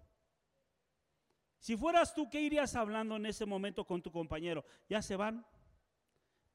Si 1.59 1.77
fueras 1.77 2.13
tú, 2.13 2.29
¿qué 2.29 2.41
irías 2.41 2.75
hablando 2.75 3.15
en 3.15 3.25
ese 3.25 3.45
momento 3.45 3.85
con 3.85 4.01
tu 4.01 4.11
compañero? 4.11 4.65
¿Ya 4.89 5.01
se 5.01 5.15
van? 5.15 5.45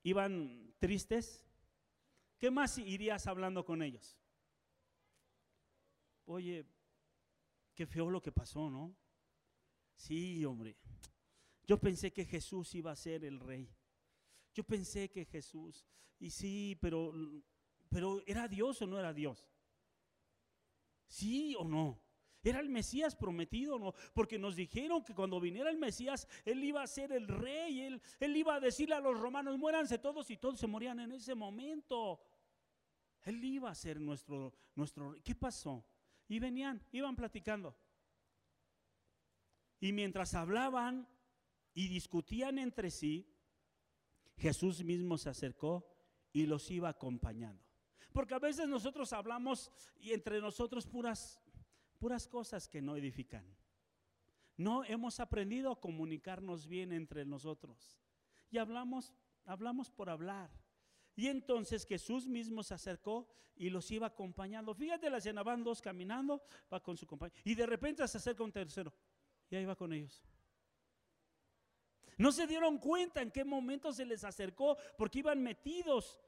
¿Iban 0.03 0.75
tristes? 0.79 1.49
¿Qué 2.39 2.51
más 2.51 2.77
irías 2.79 3.27
hablando 3.27 3.65
con 3.65 3.83
ellos? 3.83 4.19
Oye, 6.27 6.67
qué 7.75 7.87
feo 7.87 8.11
lo 8.11 8.21
que 8.21 8.33
pasó, 8.33 8.69
¿no? 8.69 8.95
Sí, 9.99 10.45
hombre. 10.45 10.76
Yo 11.67 11.78
pensé 11.78 12.12
que 12.12 12.25
Jesús 12.25 12.75
iba 12.76 12.93
a 12.93 12.97
ser 12.97 13.25
el 13.25 13.40
rey. 13.40 13.69
Yo 14.55 14.62
pensé 14.64 15.11
que 15.11 15.25
Jesús, 15.25 15.85
y 16.19 16.31
sí, 16.31 16.78
pero, 16.81 17.12
pero 17.90 18.23
¿era 18.26 18.49
Dios 18.49 18.81
o 18.81 18.87
no 18.87 18.99
era 18.99 19.12
Dios? 19.12 19.50
¿Sí 21.09 21.55
o 21.59 21.64
no? 21.64 22.00
¿Era 22.43 22.61
el 22.61 22.71
Mesías 22.71 23.17
prometido 23.17 23.75
o 23.75 23.78
no? 23.78 23.95
Porque 24.14 24.38
nos 24.38 24.55
dijeron 24.55 25.02
que 25.02 25.14
cuando 25.14 25.40
viniera 25.40 25.69
el 25.69 25.78
Mesías, 25.78 26.28
Él 26.45 26.62
iba 26.62 26.81
a 26.83 26.87
ser 26.87 27.12
el 27.12 27.26
rey, 27.26 27.81
Él, 27.81 28.00
él 28.21 28.37
iba 28.37 28.55
a 28.55 28.61
decirle 28.61 28.95
a 28.95 29.00
los 29.00 29.19
romanos, 29.19 29.59
muéranse 29.59 29.99
todos 29.99 30.31
y 30.31 30.37
todos 30.37 30.61
se 30.61 30.69
morían 30.69 31.00
en 31.00 31.12
ese 31.12 31.35
momento. 31.35 32.21
Él 33.25 33.45
iba 33.45 33.69
a 33.69 33.75
ser 33.75 34.00
nuestro, 34.00 34.55
nuestro 34.76 35.17
¿Qué 35.25 35.35
pasó? 35.35 35.85
Y 36.28 36.38
venían, 36.38 36.81
iban 36.93 37.17
platicando. 37.17 37.76
Y 39.81 39.93
mientras 39.93 40.35
hablaban 40.35 41.09
y 41.75 41.89
discutían 41.89 42.59
entre 42.59 42.91
sí, 42.91 43.33
Jesús 44.37 44.83
mismo 44.83 45.19
se 45.19 45.29
acercó 45.29 45.87
y 46.33 46.47
los 46.47 46.71
iba 46.71 46.89
acompañando. 46.89 47.63
Porque 48.13 48.35
a 48.35 48.39
veces 48.39 48.69
nosotros 48.69 49.13
hablamos 49.13 49.71
y 50.01 50.13
entre 50.13 50.41
nosotros 50.41 50.87
puras, 50.87 51.41
puras 51.99 52.27
cosas 52.27 52.69
que 52.69 52.83
no 52.83 52.97
edifican. 52.97 53.45
No 54.57 54.85
hemos 54.85 55.21
aprendido 55.21 55.71
a 55.71 55.81
comunicarnos 55.81 56.67
bien 56.67 56.93
entre 56.93 57.25
nosotros. 57.25 57.97
Y 58.51 58.59
hablamos, 58.59 59.15
hablamos 59.45 59.91
por 59.91 60.11
hablar. 60.11 60.51
Y 61.15 61.29
entonces 61.29 61.87
Jesús 61.87 62.27
mismo 62.27 62.63
se 62.63 62.75
acercó 62.75 63.29
y 63.55 63.71
los 63.71 63.91
iba 63.91 64.07
acompañando. 64.07 64.75
Fíjate 64.75 65.11
la 65.11 65.19
escena, 65.19 65.43
van 65.43 65.63
dos 65.63 65.83
caminando, 65.83 66.43
va 66.73 66.81
con 66.81 66.97
su 66.97 67.07
compañero. 67.07 67.41
Y 67.45 67.55
de 67.55 67.67
repente 67.67 68.07
se 68.07 68.19
acerca 68.19 68.45
un 68.45 68.53
tercero. 68.53 68.93
Y 69.50 69.57
ahí 69.57 69.64
va 69.64 69.76
con 69.76 69.93
ellos. 69.93 70.23
No 72.19 72.33
se 72.33 72.47
dieron 72.47 72.78
cuenta 72.78 73.23
en 73.23 73.31
qué 73.31 73.45
momento 73.45 73.93
se 73.93 74.05
les 74.05 74.25
acercó 74.25 74.76
porque 74.97 75.21
iban 75.21 75.43
metidos 75.43 76.19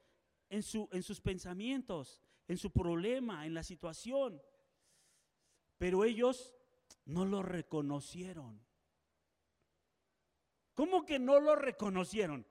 en, 0.48 0.62
su, 0.62 0.88
en 0.92 1.02
sus 1.02 1.20
pensamientos, 1.20 2.22
en 2.46 2.56
su 2.56 2.70
problema, 2.70 3.44
en 3.44 3.54
la 3.54 3.64
situación. 3.64 4.40
Pero 5.78 6.04
ellos 6.04 6.54
no 7.06 7.24
lo 7.24 7.42
reconocieron. 7.42 8.60
¿Cómo 10.74 11.04
que 11.04 11.18
no 11.18 11.40
lo 11.40 11.56
reconocieron? 11.56 12.46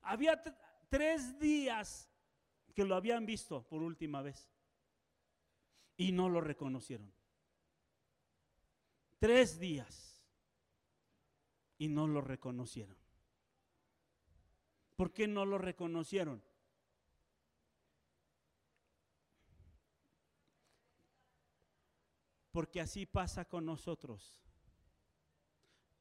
Había 0.00 0.42
tres 0.88 1.38
días 1.38 2.10
que 2.74 2.84
lo 2.84 2.96
habían 2.96 3.26
visto 3.26 3.62
por 3.68 3.82
última 3.82 4.22
vez 4.22 4.50
y 5.96 6.12
no 6.12 6.28
lo 6.28 6.40
reconocieron. 6.40 7.12
Tres 9.24 9.58
días 9.58 10.22
y 11.78 11.88
no 11.88 12.06
lo 12.06 12.20
reconocieron. 12.20 12.94
¿Por 14.96 15.14
qué 15.14 15.26
no 15.26 15.46
lo 15.46 15.56
reconocieron? 15.56 16.42
Porque 22.52 22.82
así 22.82 23.06
pasa 23.06 23.46
con 23.46 23.64
nosotros. 23.64 24.42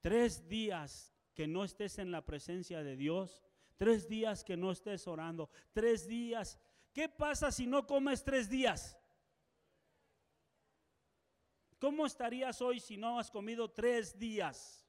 Tres 0.02 0.50
días 0.50 1.14
que 1.34 1.48
no 1.48 1.64
estés 1.64 2.00
en 2.00 2.12
la 2.12 2.26
presencia 2.26 2.84
de 2.84 2.98
Dios, 2.98 3.46
Tres 3.78 4.10
días 4.10 4.44
que 4.44 4.58
no 4.58 4.70
estés 4.70 5.08
orando. 5.08 5.50
Tres 5.72 6.10
días. 6.10 6.60
¿Qué 6.92 7.08
pasa 7.08 7.54
si 7.54 7.68
no 7.68 7.88
comes 7.88 8.22
tres 8.26 8.50
días? 8.50 8.98
¿Cómo 11.84 12.06
estarías 12.06 12.62
hoy 12.62 12.80
si 12.80 12.96
no 12.96 13.20
has 13.20 13.30
comido 13.30 13.70
tres 13.70 14.18
días? 14.18 14.88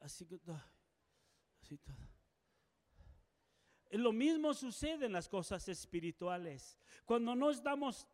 Así 0.00 0.26
que, 0.26 0.40
así 1.62 1.78
todo. 1.78 1.94
Lo 3.92 4.12
mismo 4.12 4.52
sucede 4.54 5.06
en 5.06 5.12
las 5.12 5.28
cosas 5.28 5.68
espirituales. 5.68 6.76
Cuando 7.04 7.36
no 7.36 7.48
estamos 7.48 8.08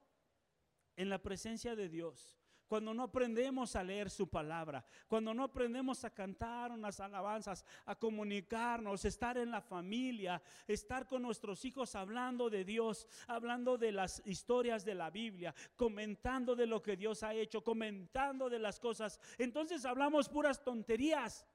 en 0.94 1.08
la 1.08 1.22
presencia 1.22 1.74
de 1.74 1.88
Dios, 1.88 2.38
cuando 2.66 2.92
no 2.92 3.04
aprendemos 3.04 3.76
a 3.76 3.82
leer 3.82 4.10
su 4.10 4.28
palabra, 4.28 4.84
cuando 5.08 5.32
no 5.32 5.44
aprendemos 5.44 6.04
a 6.04 6.10
cantar 6.10 6.72
unas 6.72 7.00
alabanzas, 7.00 7.64
a 7.84 7.94
comunicarnos, 7.94 9.04
estar 9.04 9.38
en 9.38 9.50
la 9.50 9.60
familia, 9.60 10.42
estar 10.66 11.06
con 11.06 11.22
nuestros 11.22 11.64
hijos 11.64 11.94
hablando 11.94 12.50
de 12.50 12.64
Dios, 12.64 13.06
hablando 13.26 13.78
de 13.78 13.92
las 13.92 14.22
historias 14.26 14.84
de 14.84 14.94
la 14.94 15.10
Biblia, 15.10 15.54
comentando 15.76 16.56
de 16.56 16.66
lo 16.66 16.82
que 16.82 16.96
Dios 16.96 17.22
ha 17.22 17.34
hecho, 17.34 17.62
comentando 17.62 18.50
de 18.50 18.58
las 18.58 18.80
cosas, 18.80 19.20
entonces 19.38 19.84
hablamos 19.84 20.28
puras 20.28 20.62
tonterías. 20.62 21.46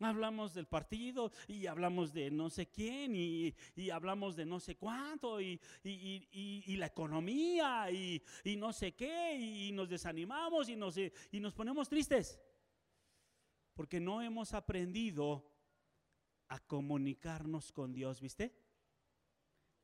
Hablamos 0.00 0.52
del 0.52 0.66
partido 0.66 1.32
y 1.48 1.66
hablamos 1.66 2.12
de 2.12 2.30
no 2.30 2.50
sé 2.50 2.66
quién 2.68 3.14
y, 3.16 3.54
hablamos 3.90 4.36
de 4.36 4.44
no 4.44 4.60
sé 4.60 4.76
cuánto 4.76 5.40
y, 5.40 5.58
la 6.76 6.86
economía 6.86 7.90
y, 7.90 8.22
no 8.58 8.72
sé 8.74 8.92
qué 8.94 9.34
y, 9.36 9.72
nos 9.72 9.88
desanimamos 9.88 10.68
y 10.68 10.76
nos, 10.76 10.98
y 10.98 11.40
nos 11.40 11.54
ponemos 11.54 11.88
tristes 11.88 12.38
porque 13.76 14.00
no 14.00 14.22
hemos 14.22 14.54
aprendido 14.54 15.52
a 16.48 16.58
comunicarnos 16.58 17.72
con 17.72 17.92
Dios, 17.92 18.20
¿viste? 18.20 18.56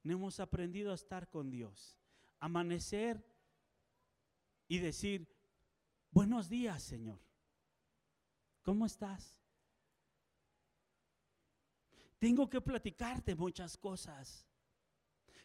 No 0.02 0.14
hemos 0.14 0.40
aprendido 0.40 0.92
a 0.92 0.94
estar 0.94 1.28
con 1.28 1.50
Dios, 1.50 1.98
amanecer 2.40 3.24
y 4.66 4.78
decir, 4.78 5.28
buenos 6.10 6.48
días 6.48 6.82
Señor, 6.82 7.20
¿cómo 8.62 8.86
estás? 8.86 9.41
Tengo 12.22 12.48
que 12.48 12.60
platicarte 12.60 13.34
muchas 13.34 13.76
cosas. 13.76 14.46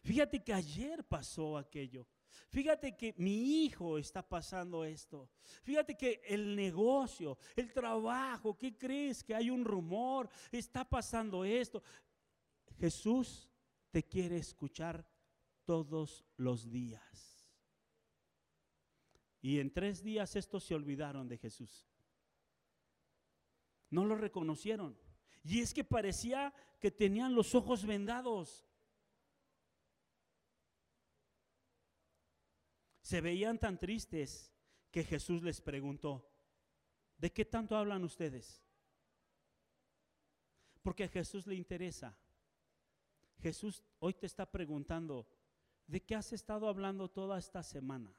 Fíjate 0.03 0.43
que 0.43 0.53
ayer 0.53 1.03
pasó 1.03 1.57
aquello. 1.57 2.05
Fíjate 2.49 2.95
que 2.95 3.15
mi 3.17 3.63
hijo 3.63 3.97
está 3.97 4.21
pasando 4.21 4.85
esto. 4.85 5.27
Fíjate 5.63 5.97
que 5.97 6.21
el 6.27 6.55
negocio, 6.55 7.39
el 7.55 7.73
trabajo, 7.73 8.55
¿qué 8.55 8.77
crees? 8.77 9.23
Que 9.23 9.33
hay 9.33 9.49
un 9.49 9.65
rumor, 9.65 10.29
está 10.51 10.87
pasando 10.87 11.43
esto. 11.43 11.81
Jesús 12.77 13.49
te 13.89 14.03
quiere 14.03 14.37
escuchar 14.37 15.03
todos 15.65 16.27
los 16.35 16.69
días. 16.69 17.51
Y 19.41 19.59
en 19.59 19.73
tres 19.73 20.03
días 20.03 20.35
estos 20.35 20.63
se 20.63 20.75
olvidaron 20.75 21.27
de 21.27 21.39
Jesús. 21.39 21.87
No 23.89 24.05
lo 24.05 24.15
reconocieron. 24.15 25.06
Y 25.47 25.61
es 25.61 25.73
que 25.73 25.85
parecía 25.85 26.53
que 26.77 26.91
tenían 26.91 27.33
los 27.33 27.55
ojos 27.55 27.85
vendados. 27.85 28.67
Se 33.01 33.21
veían 33.21 33.57
tan 33.57 33.79
tristes 33.79 34.51
que 34.91 35.05
Jesús 35.05 35.41
les 35.43 35.61
preguntó, 35.61 36.29
¿de 37.17 37.31
qué 37.31 37.45
tanto 37.45 37.77
hablan 37.77 38.03
ustedes? 38.03 38.61
Porque 40.81 41.05
a 41.05 41.07
Jesús 41.07 41.47
le 41.47 41.55
interesa. 41.55 42.17
Jesús 43.39 43.85
hoy 43.99 44.15
te 44.15 44.25
está 44.25 44.51
preguntando, 44.51 45.29
¿de 45.85 46.03
qué 46.03 46.15
has 46.15 46.33
estado 46.33 46.67
hablando 46.67 47.09
toda 47.09 47.39
esta 47.39 47.63
semana? 47.63 48.13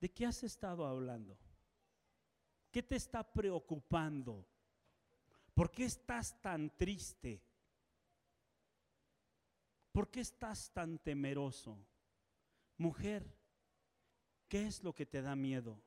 ¿De 0.00 0.10
qué 0.10 0.24
has 0.24 0.42
estado 0.42 0.86
hablando? 0.86 1.38
¿Qué 2.70 2.82
te 2.82 2.96
está 2.96 3.30
preocupando? 3.30 4.53
¿Por 5.54 5.70
qué 5.70 5.84
estás 5.84 6.40
tan 6.40 6.76
triste? 6.76 7.40
¿Por 9.92 10.10
qué 10.10 10.20
estás 10.20 10.72
tan 10.72 10.98
temeroso? 10.98 11.78
Mujer, 12.76 13.24
¿qué 14.48 14.66
es 14.66 14.82
lo 14.82 14.92
que 14.92 15.06
te 15.06 15.22
da 15.22 15.36
miedo? 15.36 15.80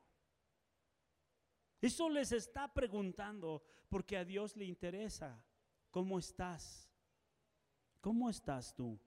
Eso 1.82 2.08
les 2.08 2.32
está 2.32 2.72
preguntando 2.72 3.62
porque 3.90 4.16
a 4.16 4.24
Dios 4.24 4.56
le 4.56 4.64
interesa. 4.64 5.44
¿Cómo 5.90 6.18
estás? 6.18 6.90
¿Cómo 8.00 8.30
estás 8.30 8.74
tú? 8.74 8.98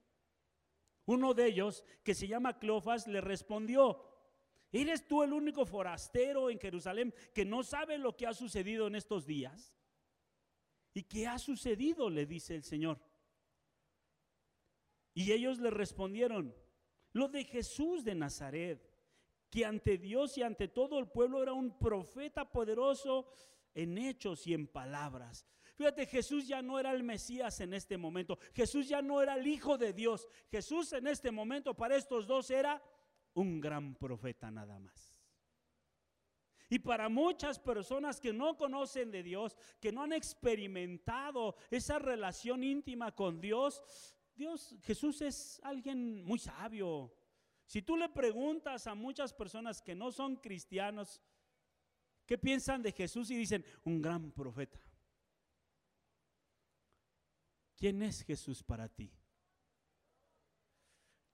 Uno 1.06 1.34
de 1.34 1.46
ellos, 1.46 1.84
que 2.04 2.14
se 2.14 2.28
llama 2.28 2.60
Cleofas, 2.60 3.08
le 3.08 3.20
respondió, 3.20 4.00
¿eres 4.70 5.06
tú 5.06 5.24
el 5.24 5.32
único 5.32 5.66
forastero 5.66 6.48
en 6.48 6.60
Jerusalén 6.60 7.12
que 7.34 7.44
no 7.44 7.64
sabe 7.64 7.98
lo 7.98 8.16
que 8.16 8.28
ha 8.28 8.34
sucedido 8.34 8.86
en 8.86 8.94
estos 8.94 9.26
días? 9.26 9.76
¿Y 10.94 11.04
qué 11.04 11.26
ha 11.26 11.38
sucedido? 11.38 12.10
le 12.10 12.26
dice 12.26 12.54
el 12.54 12.62
Señor. 12.62 12.98
Y 15.14 15.32
ellos 15.32 15.58
le 15.58 15.70
respondieron, 15.70 16.54
lo 17.12 17.28
de 17.28 17.44
Jesús 17.44 18.04
de 18.04 18.14
Nazaret, 18.14 18.80
que 19.50 19.66
ante 19.66 19.98
Dios 19.98 20.38
y 20.38 20.42
ante 20.42 20.68
todo 20.68 20.98
el 20.98 21.08
pueblo 21.08 21.42
era 21.42 21.52
un 21.52 21.78
profeta 21.78 22.50
poderoso 22.50 23.26
en 23.74 23.98
hechos 23.98 24.46
y 24.46 24.54
en 24.54 24.66
palabras. 24.66 25.46
Fíjate, 25.74 26.06
Jesús 26.06 26.46
ya 26.46 26.62
no 26.62 26.78
era 26.78 26.92
el 26.92 27.02
Mesías 27.02 27.60
en 27.60 27.74
este 27.74 27.96
momento. 27.96 28.38
Jesús 28.54 28.88
ya 28.88 29.02
no 29.02 29.20
era 29.20 29.34
el 29.34 29.46
Hijo 29.46 29.76
de 29.76 29.92
Dios. 29.92 30.28
Jesús 30.50 30.92
en 30.92 31.06
este 31.06 31.30
momento 31.30 31.74
para 31.74 31.96
estos 31.96 32.26
dos 32.26 32.50
era 32.50 32.82
un 33.34 33.60
gran 33.60 33.94
profeta 33.94 34.50
nada 34.50 34.78
más. 34.78 35.11
Y 36.72 36.78
para 36.78 37.10
muchas 37.10 37.58
personas 37.58 38.18
que 38.18 38.32
no 38.32 38.56
conocen 38.56 39.10
de 39.10 39.22
Dios, 39.22 39.58
que 39.78 39.92
no 39.92 40.04
han 40.04 40.14
experimentado 40.14 41.54
esa 41.70 41.98
relación 41.98 42.64
íntima 42.64 43.14
con 43.14 43.42
Dios, 43.42 43.82
Dios, 44.34 44.74
Jesús 44.80 45.20
es 45.20 45.60
alguien 45.64 46.24
muy 46.24 46.38
sabio. 46.38 47.14
Si 47.66 47.82
tú 47.82 47.94
le 47.94 48.08
preguntas 48.08 48.86
a 48.86 48.94
muchas 48.94 49.34
personas 49.34 49.82
que 49.82 49.94
no 49.94 50.10
son 50.12 50.36
cristianos, 50.36 51.20
¿qué 52.24 52.38
piensan 52.38 52.82
de 52.82 52.92
Jesús? 52.92 53.30
Y 53.30 53.36
dicen, 53.36 53.62
un 53.84 54.00
gran 54.00 54.32
profeta. 54.32 54.80
¿Quién 57.76 58.00
es 58.00 58.22
Jesús 58.22 58.62
para 58.62 58.88
ti? 58.88 59.12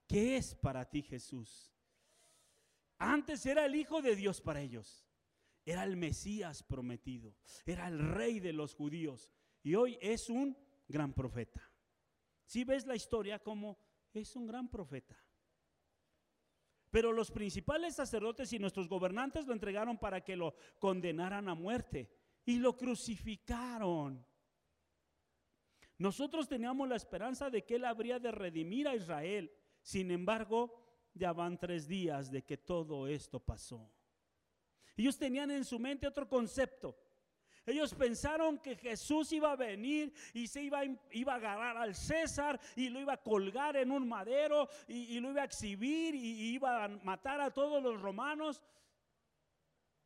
¿Qué 0.08 0.36
es 0.36 0.56
para 0.56 0.84
ti 0.84 1.00
Jesús? 1.00 1.72
Antes 2.98 3.46
era 3.46 3.66
el 3.66 3.76
Hijo 3.76 4.02
de 4.02 4.16
Dios 4.16 4.40
para 4.40 4.60
ellos. 4.60 5.07
Era 5.68 5.84
el 5.84 5.98
Mesías 5.98 6.62
prometido, 6.62 7.34
era 7.66 7.88
el 7.88 7.98
rey 7.98 8.40
de 8.40 8.54
los 8.54 8.74
judíos 8.74 9.30
y 9.62 9.74
hoy 9.74 9.98
es 10.00 10.30
un 10.30 10.56
gran 10.88 11.12
profeta. 11.12 11.60
Si 12.46 12.64
ves 12.64 12.86
la 12.86 12.96
historia 12.96 13.38
como 13.38 13.78
es 14.14 14.34
un 14.34 14.46
gran 14.46 14.70
profeta. 14.70 15.22
Pero 16.88 17.12
los 17.12 17.30
principales 17.30 17.96
sacerdotes 17.96 18.50
y 18.54 18.58
nuestros 18.58 18.88
gobernantes 18.88 19.46
lo 19.46 19.52
entregaron 19.52 19.98
para 19.98 20.24
que 20.24 20.36
lo 20.36 20.54
condenaran 20.78 21.50
a 21.50 21.54
muerte 21.54 22.10
y 22.46 22.56
lo 22.56 22.74
crucificaron. 22.74 24.24
Nosotros 25.98 26.48
teníamos 26.48 26.88
la 26.88 26.96
esperanza 26.96 27.50
de 27.50 27.66
que 27.66 27.74
Él 27.74 27.84
habría 27.84 28.18
de 28.18 28.30
redimir 28.30 28.88
a 28.88 28.96
Israel. 28.96 29.52
Sin 29.82 30.10
embargo, 30.12 30.82
ya 31.12 31.34
van 31.34 31.58
tres 31.58 31.86
días 31.86 32.30
de 32.30 32.42
que 32.42 32.56
todo 32.56 33.06
esto 33.06 33.38
pasó. 33.38 33.97
Ellos 34.98 35.16
tenían 35.16 35.52
en 35.52 35.64
su 35.64 35.78
mente 35.78 36.08
otro 36.08 36.28
concepto. 36.28 36.94
Ellos 37.64 37.94
pensaron 37.94 38.58
que 38.58 38.74
Jesús 38.74 39.32
iba 39.32 39.52
a 39.52 39.56
venir 39.56 40.12
y 40.34 40.48
se 40.48 40.62
iba, 40.62 40.80
a 40.80 41.34
agarrar 41.34 41.76
al 41.76 41.94
César 41.94 42.58
y 42.74 42.88
lo 42.88 42.98
iba 42.98 43.12
a 43.12 43.22
colgar 43.22 43.76
en 43.76 43.92
un 43.92 44.08
madero 44.08 44.68
y, 44.88 45.20
lo 45.20 45.30
iba 45.30 45.42
a 45.42 45.44
exhibir 45.44 46.16
y, 46.16 46.54
iba 46.54 46.84
a 46.84 46.88
matar 46.88 47.40
a 47.40 47.52
todos 47.52 47.80
los 47.80 48.00
romanos 48.00 48.60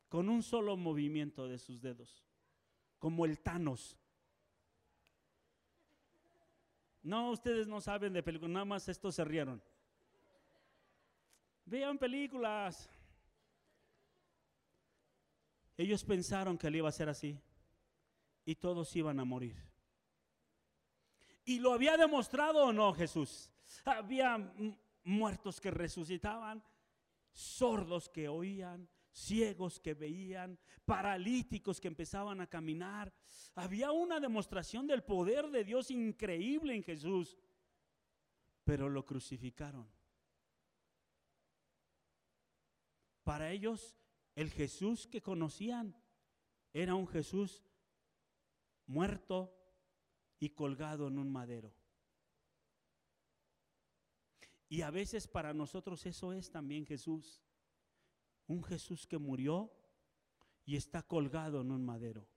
con 0.09 0.29
un 0.29 0.43
solo 0.43 0.77
movimiento 0.77 1.47
de 1.47 1.57
sus 1.57 1.81
dedos, 1.81 2.23
como 2.99 3.25
el 3.25 3.39
Thanos. 3.39 3.97
No, 7.01 7.31
ustedes 7.31 7.67
no 7.67 7.81
saben 7.81 8.13
de 8.13 8.21
películas, 8.21 8.51
nada 8.51 8.65
más 8.65 8.87
estos 8.87 9.15
se 9.15 9.25
rieron. 9.25 9.59
Vean 11.65 11.97
películas. 11.97 12.89
Ellos 15.77 16.03
pensaron 16.03 16.57
que 16.57 16.67
él 16.67 16.75
iba 16.77 16.89
a 16.89 16.93
ser 16.93 17.09
así 17.09 17.39
y 18.45 18.55
todos 18.55 18.95
iban 18.95 19.19
a 19.19 19.25
morir. 19.25 19.55
¿Y 21.45 21.59
lo 21.59 21.73
había 21.73 21.97
demostrado 21.97 22.65
o 22.65 22.73
no 22.73 22.93
Jesús? 22.93 23.49
Había 23.85 24.53
muertos 25.03 25.59
que 25.59 25.71
resucitaban, 25.71 26.63
sordos 27.31 28.07
que 28.09 28.29
oían, 28.29 28.87
ciegos 29.11 29.79
que 29.79 29.93
veían, 29.93 30.59
paralíticos 30.85 31.81
que 31.81 31.87
empezaban 31.87 32.41
a 32.41 32.47
caminar. 32.47 33.13
Había 33.55 33.91
una 33.91 34.19
demostración 34.19 34.87
del 34.87 35.03
poder 35.03 35.49
de 35.49 35.63
Dios 35.63 35.91
increíble 35.91 36.75
en 36.75 36.83
Jesús, 36.83 37.37
pero 38.63 38.89
lo 38.89 39.05
crucificaron. 39.05 39.87
Para 43.23 43.51
ellos 43.51 43.95
el 44.35 44.49
Jesús 44.51 45.07
que 45.07 45.21
conocían 45.21 45.95
era 46.73 46.95
un 46.95 47.07
Jesús 47.07 47.63
muerto 48.85 49.55
y 50.39 50.49
colgado 50.49 51.07
en 51.07 51.19
un 51.19 51.31
madero. 51.31 51.73
Y 54.67 54.81
a 54.81 54.89
veces 54.89 55.27
para 55.27 55.53
nosotros 55.53 56.05
eso 56.05 56.33
es 56.33 56.49
también 56.49 56.85
Jesús. 56.85 57.43
Un 58.47 58.63
Jesús 58.63 59.05
que 59.05 59.19
murió 59.19 59.71
y 60.65 60.75
está 60.75 61.03
colgado 61.03 61.61
en 61.61 61.71
un 61.71 61.85
madero. 61.85 62.27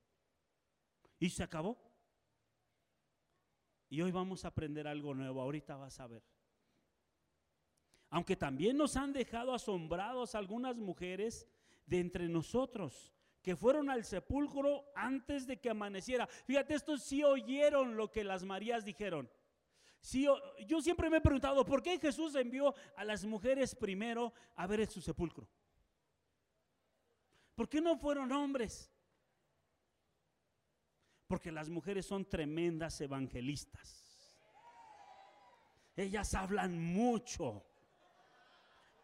Y 1.19 1.31
se 1.31 1.43
acabó. 1.43 1.77
Y 3.89 4.01
hoy 4.01 4.11
vamos 4.11 4.45
a 4.45 4.49
aprender 4.49 4.87
algo 4.87 5.15
nuevo. 5.15 5.41
Ahorita 5.41 5.77
vas 5.77 5.99
a 5.99 6.07
ver. 6.07 6.23
Aunque 8.09 8.35
también 8.35 8.77
nos 8.77 8.95
han 8.95 9.13
dejado 9.13 9.53
asombrados 9.53 10.35
algunas 10.35 10.77
mujeres 10.77 11.47
de 11.87 11.99
entre 11.99 12.27
nosotros 12.27 13.13
que 13.41 13.55
fueron 13.55 13.89
al 13.89 14.03
sepulcro 14.03 14.85
antes 14.93 15.47
de 15.47 15.57
que 15.57 15.69
amaneciera. 15.69 16.27
Fíjate, 16.27 16.75
estos 16.75 17.01
sí 17.03 17.23
oyeron 17.23 17.95
lo 17.95 18.11
que 18.11 18.25
las 18.25 18.43
Marías 18.43 18.83
dijeron. 18.83 19.29
Sí, 20.01 20.27
yo 20.67 20.81
siempre 20.81 21.09
me 21.09 21.17
he 21.17 21.21
preguntado, 21.21 21.65
¿por 21.65 21.81
qué 21.81 21.97
Jesús 21.97 22.35
envió 22.35 22.75
a 22.95 23.05
las 23.05 23.23
mujeres 23.23 23.73
primero 23.73 24.33
a 24.55 24.67
ver 24.67 24.85
su 24.87 25.01
sepulcro? 25.01 25.47
¿Por 27.55 27.67
qué 27.69 27.81
no 27.81 27.97
fueron 27.97 28.31
hombres? 28.33 28.91
Porque 31.25 31.51
las 31.51 31.69
mujeres 31.69 32.05
son 32.05 32.25
tremendas 32.25 32.99
evangelistas. 33.01 34.37
Ellas 35.95 36.33
hablan 36.33 36.77
mucho 36.77 37.65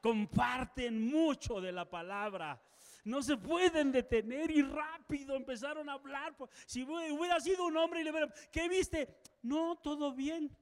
comparten 0.04 1.08
mucho 1.08 1.62
de 1.62 1.72
la 1.72 1.90
palabra. 1.90 2.62
No 3.04 3.22
se 3.22 3.36
pueden 3.36 3.92
detener 3.92 4.50
y 4.50 4.62
rápido 4.62 5.36
empezaron 5.36 5.90
a 5.90 5.94
hablar. 5.94 6.36
Si 6.66 6.84
hubiera 6.84 7.40
sido 7.40 7.66
un 7.66 7.76
hombre 7.76 8.02
y 8.02 8.04
le 8.04 8.12
¿qué 8.52 8.70
viste? 8.70 9.14
No, 9.42 9.76
todo 9.76 10.14
bien. 10.14 10.56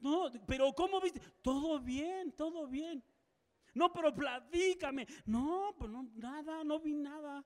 No, 0.00 0.30
pero 0.46 0.72
¿cómo 0.72 1.00
viste? 1.00 1.20
Todo 1.42 1.80
bien, 1.80 2.32
todo 2.32 2.66
bien. 2.66 3.02
No, 3.74 3.92
pero 3.92 4.14
platícame. 4.14 5.06
No, 5.24 5.74
pues 5.78 5.90
no, 5.90 6.08
nada, 6.14 6.62
no 6.64 6.78
vi 6.80 6.94
nada. 6.94 7.44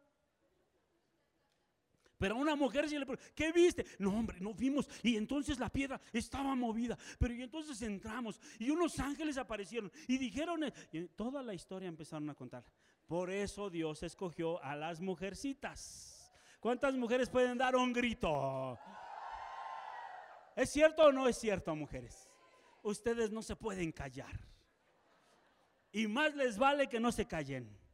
Pero 2.19 2.35
a 2.35 2.39
una 2.39 2.57
mujer 2.57 2.89
si 2.89 2.99
le 2.99 3.05
pregunta, 3.05 3.31
¿qué 3.35 3.53
viste? 3.53 3.85
No, 3.99 4.11
hombre, 4.11 4.39
no 4.41 4.55
vimos. 4.55 4.89
Y 5.03 5.17
entonces 5.17 5.59
la 5.59 5.69
piedra 5.69 6.01
estaba 6.13 6.55
movida. 6.55 6.97
Pero 7.19 7.35
y 7.35 7.43
entonces 7.43 7.81
entramos 7.83 8.41
y 8.59 8.71
unos 8.71 8.99
ángeles 8.99 9.37
aparecieron 9.37 9.93
y 10.09 10.17
dijeron, 10.17 10.65
y 10.93 11.09
toda 11.09 11.43
la 11.43 11.53
historia 11.53 11.89
empezaron 11.89 12.31
a 12.31 12.35
contar. 12.35 12.65
Por 13.07 13.31
eso 13.31 13.69
Dios 13.71 14.03
escogió 14.03 14.63
a 14.63 14.75
las 14.75 15.01
mujercitas. 15.01 16.33
¿Cuántas 16.59 16.95
mujeres 16.95 17.29
pueden 17.29 17.59
dar 17.59 17.77
un 17.77 17.93
grito? 17.93 18.79
¿Es 20.57 20.71
cierto 20.71 21.05
o 21.05 21.13
no 21.13 21.29
es 21.29 21.37
cierto, 21.37 21.77
mujeres? 21.77 22.29
Ustedes 22.83 23.31
no 23.31 23.43
se 23.43 23.57
pueden 23.57 23.93
callar. 23.93 24.41
Y 25.93 26.07
más 26.07 26.35
les 26.35 26.57
vale 26.57 26.89
que 26.89 26.99
no 26.99 27.13
se 27.13 27.27
callen 27.27 27.86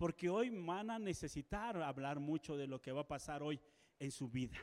porque 0.00 0.30
hoy 0.30 0.48
van 0.48 0.88
a 0.88 0.98
necesitar 0.98 1.76
hablar 1.82 2.20
mucho 2.20 2.56
de 2.56 2.66
lo 2.66 2.80
que 2.80 2.90
va 2.90 3.02
a 3.02 3.06
pasar 3.06 3.42
hoy 3.42 3.60
en 3.98 4.10
su 4.10 4.30
vida. 4.30 4.56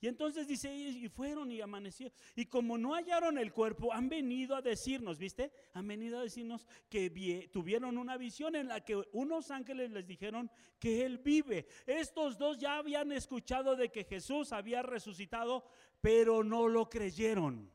Y 0.00 0.08
entonces 0.08 0.48
dice, 0.48 0.74
y 0.74 1.06
fueron 1.10 1.52
y 1.52 1.60
amanecieron. 1.60 2.16
Y 2.34 2.46
como 2.46 2.78
no 2.78 2.94
hallaron 2.94 3.36
el 3.36 3.52
cuerpo, 3.52 3.92
han 3.92 4.08
venido 4.08 4.56
a 4.56 4.62
decirnos, 4.62 5.18
¿viste? 5.18 5.52
Han 5.74 5.86
venido 5.86 6.18
a 6.18 6.22
decirnos 6.22 6.66
que 6.88 7.10
tuvieron 7.52 7.98
una 7.98 8.16
visión 8.16 8.56
en 8.56 8.68
la 8.68 8.82
que 8.82 8.96
unos 9.12 9.50
ángeles 9.50 9.90
les 9.90 10.06
dijeron 10.06 10.50
que 10.78 11.04
Él 11.04 11.18
vive. 11.18 11.66
Estos 11.84 12.38
dos 12.38 12.56
ya 12.56 12.78
habían 12.78 13.12
escuchado 13.12 13.76
de 13.76 13.90
que 13.90 14.04
Jesús 14.04 14.50
había 14.50 14.80
resucitado, 14.80 15.66
pero 16.00 16.42
no 16.42 16.68
lo 16.68 16.88
creyeron. 16.88 17.70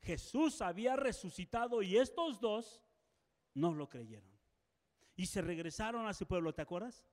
Jesús 0.00 0.60
había 0.60 0.96
resucitado 0.96 1.82
y 1.82 1.98
estos 1.98 2.40
dos 2.40 2.82
no 3.54 3.72
lo 3.72 3.88
creyeron 3.88 4.33
y 5.16 5.26
se 5.26 5.42
regresaron 5.42 6.06
a 6.06 6.14
su 6.14 6.26
pueblo, 6.26 6.52
¿te 6.52 6.62
acuerdas? 6.62 7.04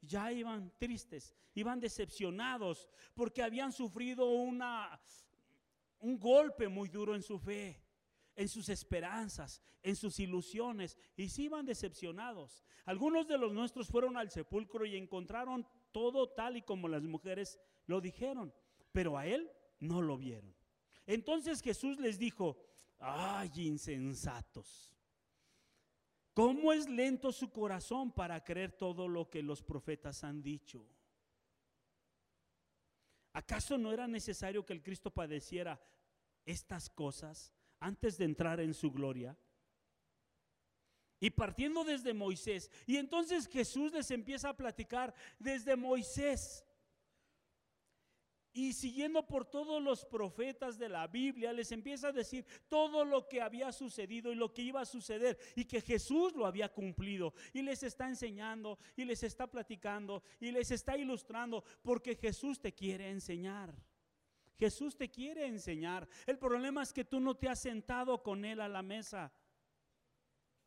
Ya 0.00 0.32
iban 0.32 0.72
tristes, 0.78 1.34
iban 1.54 1.80
decepcionados 1.80 2.88
porque 3.14 3.42
habían 3.42 3.72
sufrido 3.72 4.28
una, 4.30 5.00
un 6.00 6.18
golpe 6.18 6.68
muy 6.68 6.88
duro 6.88 7.14
en 7.14 7.22
su 7.22 7.38
fe, 7.38 7.82
en 8.36 8.48
sus 8.48 8.68
esperanzas, 8.68 9.62
en 9.82 9.96
sus 9.96 10.18
ilusiones 10.18 10.98
y 11.16 11.28
se 11.28 11.42
iban 11.42 11.64
decepcionados. 11.64 12.64
Algunos 12.84 13.26
de 13.28 13.38
los 13.38 13.52
nuestros 13.52 13.88
fueron 13.88 14.16
al 14.16 14.30
sepulcro 14.30 14.84
y 14.84 14.96
encontraron 14.96 15.66
todo 15.92 16.28
tal 16.30 16.56
y 16.56 16.62
como 16.62 16.88
las 16.88 17.02
mujeres 17.02 17.58
lo 17.86 18.00
dijeron, 18.00 18.52
pero 18.92 19.16
a 19.16 19.26
él 19.26 19.50
no 19.80 20.02
lo 20.02 20.16
vieron. 20.16 20.54
Entonces 21.06 21.60
Jesús 21.60 21.98
les 22.00 22.18
dijo, 22.18 22.58
ay 22.98 23.50
insensatos. 23.56 24.93
¿Cómo 26.34 26.72
es 26.72 26.88
lento 26.88 27.30
su 27.30 27.50
corazón 27.50 28.10
para 28.10 28.42
creer 28.42 28.72
todo 28.72 29.06
lo 29.06 29.30
que 29.30 29.40
los 29.40 29.62
profetas 29.62 30.24
han 30.24 30.42
dicho? 30.42 30.84
¿Acaso 33.32 33.78
no 33.78 33.92
era 33.92 34.08
necesario 34.08 34.66
que 34.66 34.72
el 34.72 34.82
Cristo 34.82 35.10
padeciera 35.10 35.80
estas 36.44 36.90
cosas 36.90 37.52
antes 37.78 38.18
de 38.18 38.24
entrar 38.24 38.60
en 38.60 38.74
su 38.74 38.90
gloria? 38.90 39.38
Y 41.20 41.30
partiendo 41.30 41.84
desde 41.84 42.12
Moisés, 42.12 42.68
y 42.84 42.96
entonces 42.96 43.46
Jesús 43.46 43.92
les 43.92 44.10
empieza 44.10 44.48
a 44.48 44.56
platicar 44.56 45.14
desde 45.38 45.76
Moisés 45.76 46.64
y 48.54 48.72
siguiendo 48.72 49.26
por 49.26 49.44
todos 49.44 49.82
los 49.82 50.04
profetas 50.04 50.78
de 50.78 50.88
la 50.88 51.08
Biblia, 51.08 51.52
les 51.52 51.72
empieza 51.72 52.08
a 52.08 52.12
decir 52.12 52.46
todo 52.68 53.04
lo 53.04 53.28
que 53.28 53.42
había 53.42 53.72
sucedido 53.72 54.30
y 54.30 54.36
lo 54.36 54.54
que 54.54 54.62
iba 54.62 54.80
a 54.80 54.86
suceder 54.86 55.36
y 55.56 55.64
que 55.64 55.80
Jesús 55.80 56.36
lo 56.36 56.46
había 56.46 56.72
cumplido. 56.72 57.34
Y 57.52 57.62
les 57.62 57.82
está 57.82 58.08
enseñando 58.08 58.78
y 58.96 59.04
les 59.04 59.24
está 59.24 59.48
platicando 59.48 60.22
y 60.38 60.52
les 60.52 60.70
está 60.70 60.96
ilustrando 60.96 61.64
porque 61.82 62.14
Jesús 62.14 62.60
te 62.60 62.72
quiere 62.72 63.10
enseñar. 63.10 63.74
Jesús 64.56 64.96
te 64.96 65.10
quiere 65.10 65.46
enseñar. 65.46 66.08
El 66.24 66.38
problema 66.38 66.84
es 66.84 66.92
que 66.92 67.04
tú 67.04 67.18
no 67.18 67.34
te 67.34 67.48
has 67.48 67.58
sentado 67.58 68.22
con 68.22 68.44
Él 68.44 68.60
a 68.60 68.68
la 68.68 68.82
mesa 68.82 69.32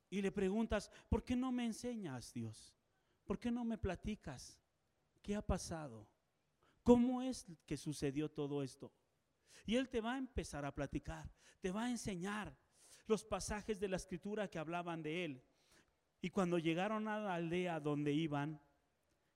y 0.09 0.21
le 0.21 0.33
preguntas, 0.33 0.91
¿por 1.07 1.23
qué 1.23 1.37
no 1.37 1.53
me 1.53 1.65
enseñas, 1.65 2.33
Dios? 2.33 2.75
¿Por 3.23 3.39
qué 3.39 3.49
no 3.49 3.63
me 3.63 3.77
platicas? 3.77 4.59
¿Qué 5.21 5.37
ha 5.37 5.41
pasado? 5.41 6.05
¿Cómo 6.87 7.21
es 7.21 7.45
que 7.65 7.75
sucedió 7.75 8.31
todo 8.31 8.63
esto? 8.63 8.93
Y 9.65 9.75
Él 9.75 9.89
te 9.89 9.99
va 9.99 10.13
a 10.13 10.17
empezar 10.17 10.63
a 10.63 10.73
platicar, 10.73 11.29
te 11.59 11.69
va 11.69 11.83
a 11.83 11.89
enseñar 11.89 12.57
los 13.07 13.25
pasajes 13.25 13.77
de 13.77 13.89
la 13.89 13.97
escritura 13.97 14.49
que 14.49 14.57
hablaban 14.57 15.03
de 15.03 15.25
Él. 15.25 15.43
Y 16.21 16.29
cuando 16.29 16.57
llegaron 16.57 17.09
a 17.09 17.19
la 17.19 17.33
aldea 17.33 17.81
donde 17.81 18.13
iban, 18.13 18.61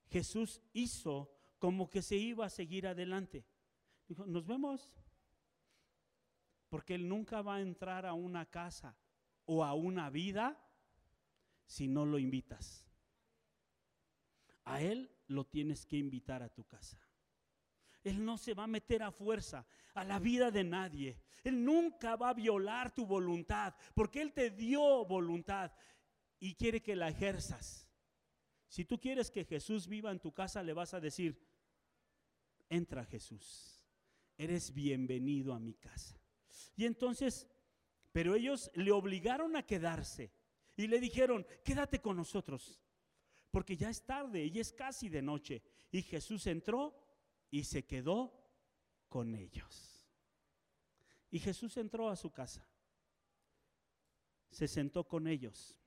Jesús 0.08 0.62
hizo 0.72 1.30
como 1.60 1.90
que 1.90 2.02
se 2.02 2.16
iba 2.16 2.46
a 2.46 2.50
seguir 2.50 2.88
adelante. 2.88 3.46
Dijo, 4.08 4.26
nos 4.26 4.48
vemos. 4.48 4.96
Porque 6.70 6.96
Él 6.96 7.10
nunca 7.10 7.42
va 7.42 7.56
a 7.56 7.62
entrar 7.62 8.06
a 8.06 8.14
una 8.14 8.46
casa 8.46 8.96
o 9.44 9.66
a 9.66 9.74
una 9.74 10.10
vida 10.10 10.58
si 11.66 11.90
no 11.90 12.06
lo 12.06 12.18
invitas. 12.18 12.86
A 14.64 14.82
Él 14.82 15.14
lo 15.28 15.46
tienes 15.46 15.86
que 15.86 15.98
invitar 15.98 16.44
a 16.44 16.48
tu 16.48 16.64
casa. 16.64 17.11
Él 18.04 18.24
no 18.24 18.38
se 18.38 18.54
va 18.54 18.64
a 18.64 18.68
meter 18.68 19.04
a 19.04 19.12
fuerza 19.12 19.66
a 19.94 20.04
la 20.04 20.20
vida 20.20 20.52
de 20.52 20.64
nadie. 20.64 21.18
Él 21.44 21.64
nunca 21.64 22.16
va 22.16 22.30
a 22.30 22.34
violar 22.34 22.94
tu 22.94 23.06
voluntad, 23.06 23.76
porque 23.94 24.22
Él 24.22 24.34
te 24.34 24.50
dio 24.50 25.06
voluntad 25.06 25.72
y 26.40 26.56
quiere 26.56 26.82
que 26.82 26.96
la 26.96 27.10
ejerzas. 27.10 27.88
Si 28.68 28.86
tú 28.86 29.00
quieres 29.00 29.30
que 29.30 29.46
Jesús 29.46 29.88
viva 29.88 30.12
en 30.12 30.20
tu 30.20 30.32
casa, 30.32 30.64
le 30.64 30.74
vas 30.74 30.94
a 30.94 31.00
decir, 31.00 31.38
entra 32.70 33.06
Jesús, 33.06 33.86
eres 34.38 34.74
bienvenido 34.74 35.54
a 35.54 35.60
mi 35.60 35.74
casa. 35.74 36.20
Y 36.76 36.86
entonces, 36.86 37.48
pero 38.12 38.34
ellos 38.34 38.72
le 38.74 38.92
obligaron 38.92 39.56
a 39.56 39.66
quedarse 39.66 40.32
y 40.78 40.88
le 40.88 41.00
dijeron, 41.00 41.46
quédate 41.64 42.00
con 42.00 42.16
nosotros, 42.16 42.82
porque 43.52 43.76
ya 43.76 43.90
es 43.90 44.06
tarde 44.06 44.46
y 44.46 44.60
es 44.60 44.72
casi 44.72 45.10
de 45.10 45.22
noche. 45.22 45.62
Y 45.92 46.02
Jesús 46.02 46.48
entró 46.48 46.96
y 47.52 47.66
se 47.66 47.86
quedó 47.86 48.34
con 49.10 49.36
ellos. 49.36 50.08
Y 51.30 51.40
Jesús 51.40 51.78
entró 51.78 52.10
a 52.10 52.16
su 52.16 52.32
casa, 52.32 52.66
se 54.50 54.68
sentó 54.68 55.08
con 55.08 55.28
ellos 55.28 55.78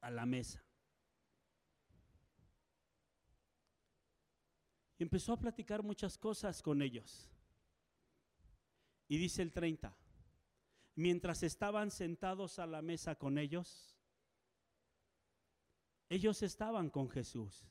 a 0.00 0.10
la 0.10 0.26
mesa. 0.26 0.62
Y 4.98 5.02
empezó 5.02 5.32
a 5.32 5.38
platicar 5.38 5.82
muchas 5.82 6.18
cosas 6.18 6.62
con 6.62 6.82
ellos. 6.82 7.30
Y 9.06 9.16
dice 9.16 9.42
el 9.42 9.52
30, 9.52 9.96
mientras 10.96 11.42
estaban 11.42 11.90
sentados 11.90 12.58
a 12.58 12.66
la 12.66 12.82
mesa 12.82 13.14
con 13.14 13.38
ellos, 13.38 13.96
ellos 16.08 16.42
estaban 16.42 16.90
con 16.90 17.08
Jesús. 17.08 17.64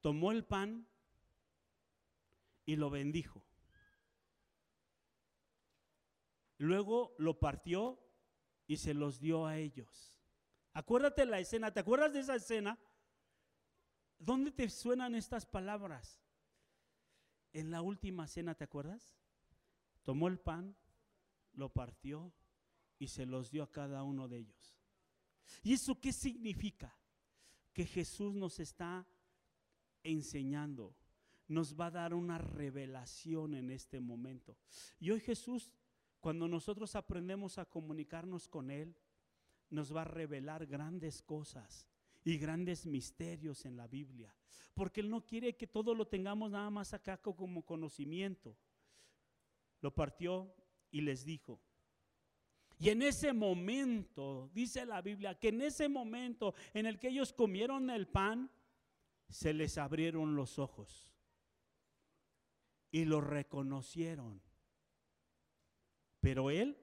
Tomó 0.00 0.32
el 0.32 0.44
pan 0.44 0.86
y 2.64 2.76
lo 2.76 2.90
bendijo. 2.90 3.44
Luego 6.58 7.14
lo 7.18 7.38
partió 7.38 7.98
y 8.66 8.76
se 8.76 8.94
los 8.94 9.18
dio 9.18 9.46
a 9.46 9.56
ellos. 9.56 10.18
Acuérdate 10.72 11.24
la 11.26 11.40
escena, 11.40 11.72
¿te 11.72 11.80
acuerdas 11.80 12.12
de 12.12 12.20
esa 12.20 12.36
escena? 12.36 12.78
¿Dónde 14.18 14.52
te 14.52 14.68
suenan 14.68 15.14
estas 15.14 15.46
palabras? 15.46 16.20
En 17.52 17.70
la 17.70 17.82
última 17.82 18.26
cena, 18.26 18.54
¿te 18.54 18.64
acuerdas? 18.64 19.16
Tomó 20.04 20.28
el 20.28 20.38
pan, 20.38 20.76
lo 21.54 21.72
partió 21.72 22.32
y 22.98 23.08
se 23.08 23.26
los 23.26 23.50
dio 23.50 23.62
a 23.62 23.70
cada 23.70 24.02
uno 24.02 24.28
de 24.28 24.38
ellos. 24.38 24.78
¿Y 25.62 25.72
eso 25.72 26.00
qué 26.00 26.12
significa? 26.12 26.94
Que 27.72 27.86
Jesús 27.86 28.34
nos 28.34 28.60
está 28.60 29.06
enseñando, 30.02 30.94
nos 31.48 31.78
va 31.78 31.86
a 31.86 31.90
dar 31.90 32.14
una 32.14 32.38
revelación 32.38 33.54
en 33.54 33.70
este 33.70 34.00
momento. 34.00 34.56
Y 34.98 35.10
hoy 35.10 35.20
Jesús, 35.20 35.72
cuando 36.20 36.46
nosotros 36.46 36.94
aprendemos 36.94 37.58
a 37.58 37.64
comunicarnos 37.64 38.48
con 38.48 38.70
Él, 38.70 38.94
nos 39.68 39.94
va 39.94 40.02
a 40.02 40.04
revelar 40.04 40.66
grandes 40.66 41.22
cosas 41.22 41.88
y 42.24 42.38
grandes 42.38 42.86
misterios 42.86 43.64
en 43.64 43.76
la 43.76 43.86
Biblia. 43.86 44.34
Porque 44.74 45.00
Él 45.00 45.10
no 45.10 45.24
quiere 45.24 45.56
que 45.56 45.66
todo 45.66 45.94
lo 45.94 46.06
tengamos 46.06 46.50
nada 46.50 46.70
más 46.70 46.94
acá 46.94 47.16
como 47.16 47.64
conocimiento. 47.64 48.56
Lo 49.80 49.94
partió 49.94 50.54
y 50.90 51.00
les 51.00 51.24
dijo. 51.24 51.60
Y 52.78 52.88
en 52.88 53.02
ese 53.02 53.32
momento, 53.32 54.50
dice 54.54 54.86
la 54.86 55.02
Biblia, 55.02 55.38
que 55.38 55.48
en 55.48 55.60
ese 55.60 55.88
momento 55.88 56.54
en 56.72 56.86
el 56.86 56.98
que 56.98 57.08
ellos 57.08 57.32
comieron 57.32 57.90
el 57.90 58.08
pan, 58.08 58.50
se 59.30 59.54
les 59.54 59.78
abrieron 59.78 60.34
los 60.34 60.58
ojos 60.58 61.12
y 62.90 63.04
lo 63.04 63.20
reconocieron. 63.20 64.42
Pero 66.20 66.50
Él 66.50 66.76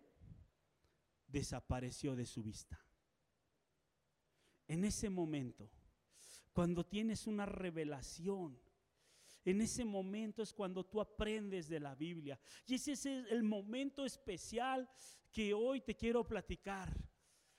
desapareció 1.28 2.16
de 2.16 2.26
su 2.26 2.42
vista. 2.42 2.80
En 4.68 4.84
ese 4.84 5.10
momento, 5.10 5.70
cuando 6.54 6.86
tienes 6.86 7.28
una 7.28 7.46
revelación, 7.46 8.60
en 9.46 9.62
ese 9.62 9.86
momento 9.86 10.42
es 10.42 10.52
cuando 10.54 10.86
tú 10.86 11.00
aprendes 11.00 11.70
de 11.70 11.80
la 11.80 11.96
Biblia. 11.96 12.40
Y 12.66 12.76
ese 12.76 12.94
es 12.94 13.06
el 13.06 13.44
momento 13.44 14.06
especial 14.06 14.90
que 15.32 15.54
hoy 15.54 15.82
te 15.82 15.96
quiero 15.96 16.28
platicar. 16.28 16.98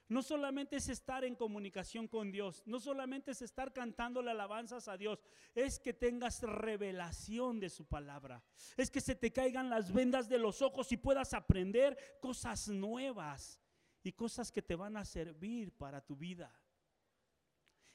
No 0.08 0.22
solamente 0.22 0.76
es 0.76 0.88
estar 0.88 1.22
en 1.22 1.34
comunicación 1.34 2.08
con 2.08 2.32
Dios, 2.32 2.62
no 2.64 2.80
solamente 2.80 3.32
es 3.32 3.42
estar 3.42 3.74
cantándole 3.74 4.30
alabanzas 4.30 4.88
a 4.88 4.96
Dios, 4.96 5.22
es 5.54 5.78
que 5.78 5.92
tengas 5.92 6.42
revelación 6.42 7.60
de 7.60 7.68
su 7.68 7.84
palabra, 7.84 8.42
es 8.78 8.90
que 8.90 9.02
se 9.02 9.14
te 9.14 9.30
caigan 9.30 9.68
las 9.68 9.92
vendas 9.92 10.26
de 10.28 10.38
los 10.38 10.62
ojos 10.62 10.90
y 10.92 10.96
puedas 10.96 11.34
aprender 11.34 12.18
cosas 12.20 12.68
nuevas 12.68 13.60
y 14.02 14.12
cosas 14.12 14.50
que 14.50 14.62
te 14.62 14.74
van 14.74 14.96
a 14.96 15.04
servir 15.04 15.76
para 15.76 16.00
tu 16.00 16.16
vida. 16.16 16.58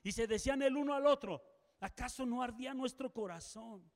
Y 0.04 0.12
se 0.12 0.28
decían 0.28 0.62
el 0.62 0.78
uno 0.78 0.94
al 0.94 1.08
otro, 1.08 1.42
¿acaso 1.80 2.28
no 2.28 2.44
ardía 2.44 2.76
nuestro 2.76 3.12
corazón 3.12 3.92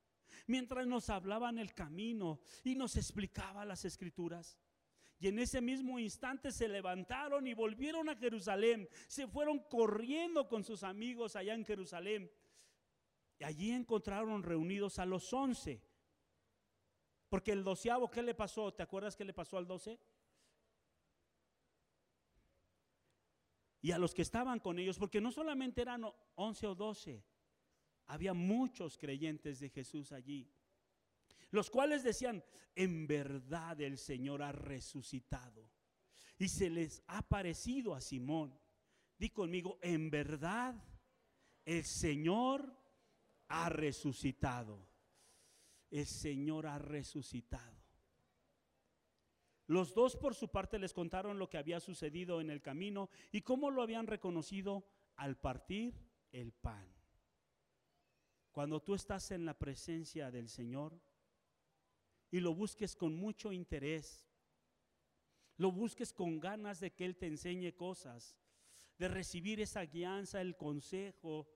mientras 0.48 0.88
nos 0.88 1.12
hablaban 1.12 1.60
el 1.60 1.76
camino 1.76 2.40
y 2.64 2.74
nos 2.74 2.96
explicaba 2.96 3.64
las 3.64 3.86
escrituras? 3.86 4.58
Y 5.20 5.28
en 5.28 5.40
ese 5.40 5.62
mismo 5.62 5.98
instante 5.98 6.52
se 6.52 6.68
levantaron 6.68 7.48
y 7.48 7.54
volvieron 7.54 8.08
a 8.10 8.16
Jerusalén. 8.16 8.88
Se 9.08 9.28
fueron 9.28 9.60
corriendo 9.60 10.48
con 10.48 10.64
sus 10.64 10.84
amigos 10.84 11.36
allá 11.36 11.56
en 11.56 11.66
Jerusalén. 11.66 12.32
Y 13.40 13.44
allí 13.44 13.72
encontraron 13.72 14.44
reunidos 14.44 15.00
a 15.00 15.06
los 15.06 15.34
once. 15.34 15.82
Porque 17.30 17.52
el 17.52 17.64
doceavo, 17.64 18.10
¿qué 18.12 18.22
le 18.22 18.36
pasó? 18.36 18.74
¿Te 18.74 18.84
acuerdas 18.84 19.16
qué 19.16 19.26
le 19.26 19.34
pasó 19.34 19.58
al 19.58 19.68
doce? 19.68 20.00
Y 23.82 23.92
a 23.92 23.98
los 23.98 24.14
que 24.14 24.22
estaban 24.22 24.60
con 24.60 24.80
ellos, 24.80 24.98
porque 24.98 25.22
no 25.22 25.32
solamente 25.32 25.82
eran 25.82 26.04
once 26.36 26.68
o 26.68 26.76
doce, 26.76 27.24
había 28.06 28.34
muchos 28.34 28.98
creyentes 28.98 29.60
de 29.60 29.70
Jesús 29.70 30.12
allí 30.12 30.52
los 31.52 31.70
cuales 31.70 32.04
decían, 32.04 32.44
en 32.76 33.08
verdad 33.08 33.80
el 33.82 33.98
Señor 33.98 34.42
ha 34.42 34.52
resucitado. 34.52 35.70
Y 36.38 36.50
se 36.50 36.70
les 36.70 37.04
ha 37.08 37.28
parecido 37.28 37.96
a 37.96 38.02
Simón. 38.02 38.58
Di 39.18 39.30
conmigo, 39.30 39.80
en 39.82 40.10
verdad 40.12 40.76
el 41.66 41.84
Señor 41.84 42.78
ha 43.48 43.70
resucitado. 43.70 44.88
El 45.90 46.06
Señor 46.06 46.68
ha 46.68 46.78
resucitado. 46.78 47.78
Los 49.68 49.94
dos 49.94 50.16
por 50.16 50.34
su 50.34 50.50
parte 50.50 50.80
les 50.80 50.94
contaron 50.94 51.40
lo 51.40 51.50
que 51.50 51.58
había 51.58 51.80
sucedido 51.80 52.40
en 52.40 52.50
el 52.50 52.62
camino 52.62 53.10
y 53.32 53.42
cómo 53.42 53.70
lo 53.70 53.82
habían 53.82 54.08
reconocido 54.08 54.86
al 55.18 55.38
partir 55.38 55.94
el 56.32 56.54
pan. 56.54 56.88
Cuando 58.52 58.82
tú 58.82 58.96
estás 58.96 59.32
en 59.32 59.46
la 59.46 59.58
presencia 59.58 60.32
del 60.32 60.48
Señor, 60.48 61.00
y 62.32 62.40
lo 62.40 62.54
busques 62.54 62.96
con 62.96 63.16
mucho 63.16 63.52
interés. 63.52 64.28
Lo 65.58 65.72
busques 65.72 66.14
con 66.14 66.40
ganas 66.40 66.80
de 66.80 66.94
que 66.94 67.06
Él 67.06 67.18
te 67.18 67.28
enseñe 67.28 67.74
cosas, 67.74 68.38
de 68.98 69.08
recibir 69.08 69.60
esa 69.60 69.82
guianza, 69.84 70.42
el 70.42 70.56
consejo, 70.56 71.48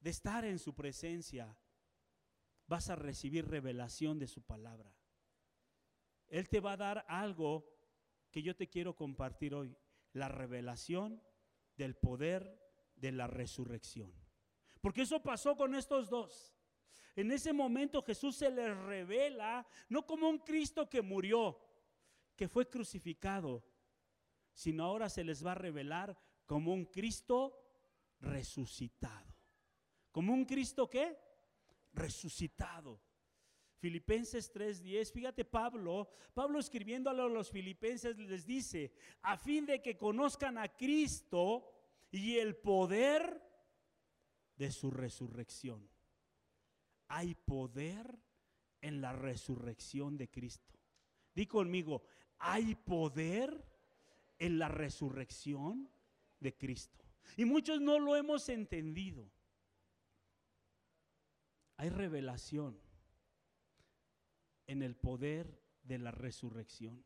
de 0.00 0.10
estar 0.10 0.44
en 0.44 0.58
su 0.58 0.74
presencia. 0.74 1.56
Vas 2.66 2.90
a 2.90 2.96
recibir 2.96 3.46
revelación 3.46 4.18
de 4.18 4.26
su 4.26 4.42
palabra. 4.42 4.94
Él 6.28 6.48
te 6.48 6.60
va 6.60 6.72
a 6.72 6.76
dar 6.76 7.04
algo 7.08 7.70
que 8.30 8.42
yo 8.42 8.56
te 8.56 8.68
quiero 8.68 8.96
compartir 8.96 9.54
hoy, 9.54 9.76
la 10.12 10.28
revelación 10.28 11.22
del 11.76 11.94
poder 11.96 12.60
de 12.96 13.12
la 13.12 13.26
resurrección. 13.26 14.12
Porque 14.80 15.02
eso 15.02 15.22
pasó 15.22 15.56
con 15.56 15.74
estos 15.74 16.10
dos. 16.10 16.53
En 17.16 17.30
ese 17.30 17.52
momento 17.52 18.02
Jesús 18.02 18.36
se 18.36 18.50
les 18.50 18.76
revela 18.76 19.66
no 19.88 20.04
como 20.04 20.28
un 20.28 20.38
Cristo 20.38 20.88
que 20.88 21.00
murió, 21.00 21.60
que 22.34 22.48
fue 22.48 22.68
crucificado, 22.68 23.64
sino 24.52 24.84
ahora 24.84 25.08
se 25.08 25.22
les 25.22 25.44
va 25.44 25.52
a 25.52 25.56
revelar 25.56 26.16
como 26.46 26.72
un 26.72 26.86
Cristo 26.86 27.56
resucitado. 28.20 29.32
¿Como 30.10 30.32
un 30.32 30.44
Cristo 30.44 30.90
qué? 30.90 31.16
Resucitado. 31.92 33.00
Filipenses 33.78 34.52
3:10, 34.52 35.12
fíjate 35.12 35.44
Pablo, 35.44 36.08
Pablo 36.32 36.58
escribiendo 36.58 37.10
a 37.10 37.12
los 37.12 37.50
filipenses 37.50 38.16
les 38.16 38.46
dice, 38.46 38.92
a 39.22 39.36
fin 39.36 39.66
de 39.66 39.82
que 39.82 39.96
conozcan 39.98 40.56
a 40.56 40.68
Cristo 40.74 41.70
y 42.10 42.38
el 42.38 42.56
poder 42.56 43.42
de 44.56 44.72
su 44.72 44.90
resurrección 44.90 45.93
hay 47.08 47.34
poder 47.34 48.18
en 48.80 49.00
la 49.00 49.12
resurrección 49.12 50.16
de 50.16 50.30
Cristo. 50.30 50.78
Di 51.34 51.46
conmigo, 51.46 52.02
hay 52.38 52.74
poder 52.74 53.64
en 54.38 54.58
la 54.58 54.68
resurrección 54.68 55.88
de 56.40 56.54
Cristo. 56.56 57.04
Y 57.36 57.44
muchos 57.44 57.80
no 57.80 57.98
lo 57.98 58.16
hemos 58.16 58.48
entendido. 58.48 59.30
Hay 61.76 61.88
revelación 61.88 62.78
en 64.66 64.82
el 64.82 64.94
poder 64.94 65.60
de 65.82 65.98
la 65.98 66.10
resurrección. 66.10 67.04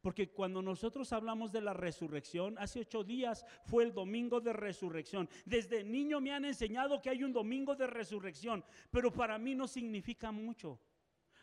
Porque 0.00 0.30
cuando 0.30 0.62
nosotros 0.62 1.12
hablamos 1.12 1.52
de 1.52 1.60
la 1.60 1.72
resurrección, 1.72 2.56
hace 2.58 2.80
ocho 2.80 3.02
días 3.04 3.44
fue 3.64 3.84
el 3.84 3.92
domingo 3.92 4.40
de 4.40 4.52
resurrección. 4.52 5.28
Desde 5.44 5.84
niño 5.84 6.20
me 6.20 6.32
han 6.32 6.44
enseñado 6.44 7.00
que 7.00 7.10
hay 7.10 7.24
un 7.24 7.32
domingo 7.32 7.74
de 7.74 7.86
resurrección, 7.86 8.64
pero 8.90 9.12
para 9.12 9.38
mí 9.38 9.54
no 9.54 9.66
significa 9.66 10.30
mucho. 10.30 10.80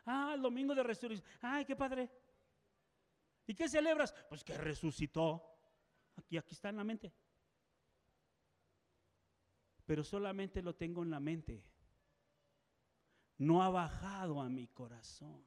Ah, 0.06 0.34
el 0.36 0.42
domingo 0.42 0.74
de 0.76 0.84
resurrección. 0.84 1.28
Ay, 1.42 1.66
qué 1.66 1.76
padre. 1.76 2.10
¿Y 3.48 3.54
qué 3.54 3.68
celebras? 3.68 4.14
Pues 4.30 4.44
que 4.44 4.58
resucitó. 4.58 5.44
Aquí, 6.16 6.38
aquí 6.38 6.54
está 6.54 6.70
en 6.70 6.78
la 6.78 6.84
mente. 6.84 7.14
Pero 9.86 10.04
solamente 10.04 10.62
lo 10.62 10.76
tengo 10.76 11.04
en 11.04 11.12
la 11.12 11.20
mente. 11.20 11.64
No 13.38 13.62
ha 13.62 13.70
bajado 13.70 14.42
a 14.42 14.50
mi 14.50 14.68
corazón 14.68 15.46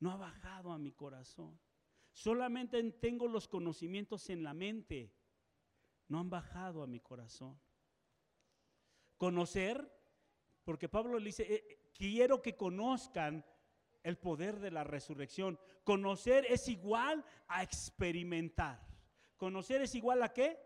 no 0.00 0.10
ha 0.10 0.16
bajado 0.16 0.72
a 0.72 0.78
mi 0.78 0.92
corazón. 0.92 1.58
Solamente 2.12 2.82
tengo 2.92 3.28
los 3.28 3.48
conocimientos 3.48 4.30
en 4.30 4.42
la 4.42 4.54
mente, 4.54 5.12
no 6.08 6.20
han 6.20 6.30
bajado 6.30 6.82
a 6.82 6.86
mi 6.86 7.00
corazón. 7.00 7.60
Conocer, 9.16 9.90
porque 10.64 10.88
Pablo 10.88 11.18
le 11.18 11.26
dice, 11.26 11.54
eh, 11.54 11.90
quiero 11.94 12.42
que 12.42 12.56
conozcan 12.56 13.44
el 14.02 14.18
poder 14.18 14.60
de 14.60 14.70
la 14.70 14.84
resurrección. 14.84 15.58
Conocer 15.82 16.46
es 16.48 16.68
igual 16.68 17.24
a 17.48 17.62
experimentar. 17.62 18.80
Conocer 19.36 19.82
es 19.82 19.94
igual 19.94 20.22
a 20.22 20.32
qué? 20.32 20.58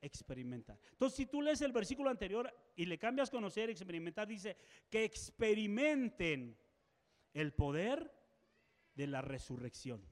Experimentar. 0.00 0.78
Entonces, 0.92 1.16
si 1.16 1.26
tú 1.26 1.42
lees 1.42 1.60
el 1.62 1.72
versículo 1.72 2.10
anterior 2.10 2.50
y 2.76 2.86
le 2.86 2.98
cambias 2.98 3.28
conocer, 3.28 3.70
experimentar, 3.70 4.28
dice 4.28 4.56
que 4.88 5.04
experimenten 5.04 6.56
el 7.34 7.52
poder 7.52 8.19
de 8.94 9.06
la 9.06 9.22
resurrección. 9.22 10.02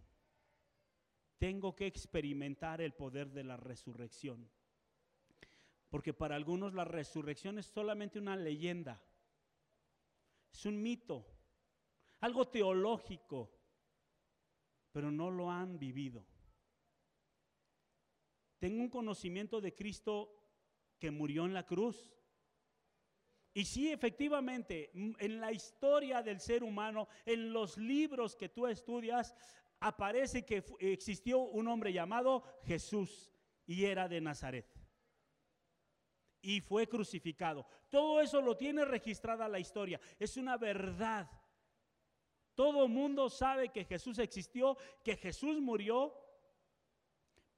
Tengo 1.39 1.77
que 1.77 1.87
experimentar 1.87 2.81
el 2.81 2.95
poder 2.95 3.31
de 3.31 3.45
la 3.45 3.57
resurrección. 3.57 4.51
Porque 5.89 6.13
para 6.13 6.37
algunos 6.37 6.75
la 6.75 6.85
resurrección 6.85 7.59
es 7.59 7.67
solamente 7.67 8.19
una 8.19 8.37
leyenda. 8.37 9.03
Es 10.53 10.67
un 10.67 10.83
mito, 10.83 11.27
algo 12.21 12.49
teológico, 12.49 13.51
pero 14.91 15.11
no 15.11 15.31
lo 15.31 15.51
han 15.51 15.79
vivido. 15.79 16.27
tengo 18.59 18.83
un 18.83 18.89
conocimiento 18.89 19.61
de 19.61 19.75
Cristo 19.75 20.35
que 20.99 21.13
murió 21.13 21.45
en 21.45 21.55
la 21.55 21.65
cruz. 21.65 22.18
Y 23.55 23.65
sí, 23.65 23.91
efectivamente, 23.91 24.91
en 24.95 25.41
la 25.41 25.53
historia 25.53 26.23
del 26.23 26.41
ser 26.41 26.63
humano, 26.63 27.09
en 27.25 27.53
los 27.53 27.77
libros 27.77 28.37
que 28.37 28.49
tú 28.49 28.67
estudias, 28.67 29.35
aparece 29.81 30.45
que 30.45 30.65
existió 30.81 31.41
un 31.41 31.69
hombre 31.69 31.93
llamado 31.93 32.43
Jesús 32.65 33.31
y 33.67 33.85
era 33.85 34.09
de 34.09 34.21
Nazaret. 34.21 34.67
Y 36.41 36.61
fue 36.61 36.89
crucificado. 36.89 37.67
Todo 37.89 38.21
eso 38.21 38.41
lo 38.41 38.57
tiene 38.57 38.85
registrada 38.85 39.49
la 39.49 39.59
historia. 39.59 40.01
Es 40.19 40.37
una 40.37 40.57
verdad. 40.57 41.29
Todo 42.55 42.85
el 42.85 42.91
mundo 42.91 43.29
sabe 43.29 43.71
que 43.71 43.85
Jesús 43.85 44.19
existió, 44.19 44.77
que 45.03 45.17
Jesús 45.17 45.61
murió, 45.61 46.15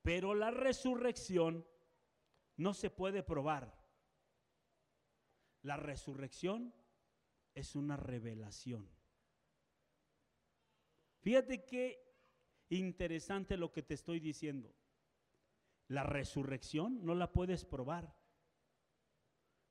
pero 0.03 0.35
la 0.35 0.51
resurrección 0.51 1.67
no 2.57 2.75
se 2.75 2.91
puede 2.91 3.23
probar. 3.23 3.80
La 5.63 5.77
resurrección 5.77 6.75
es 7.55 7.75
una 7.75 7.97
revelación. 7.97 8.89
Fíjate 11.21 11.65
qué 11.65 12.03
interesante 12.71 13.57
lo 13.57 13.71
que 13.73 13.83
te 13.83 13.95
estoy 13.95 14.21
diciendo. 14.21 14.75
La 15.89 16.03
resurrección 16.03 17.05
no 17.05 17.15
la 17.15 17.33
puedes 17.33 17.65
probar. 17.65 18.17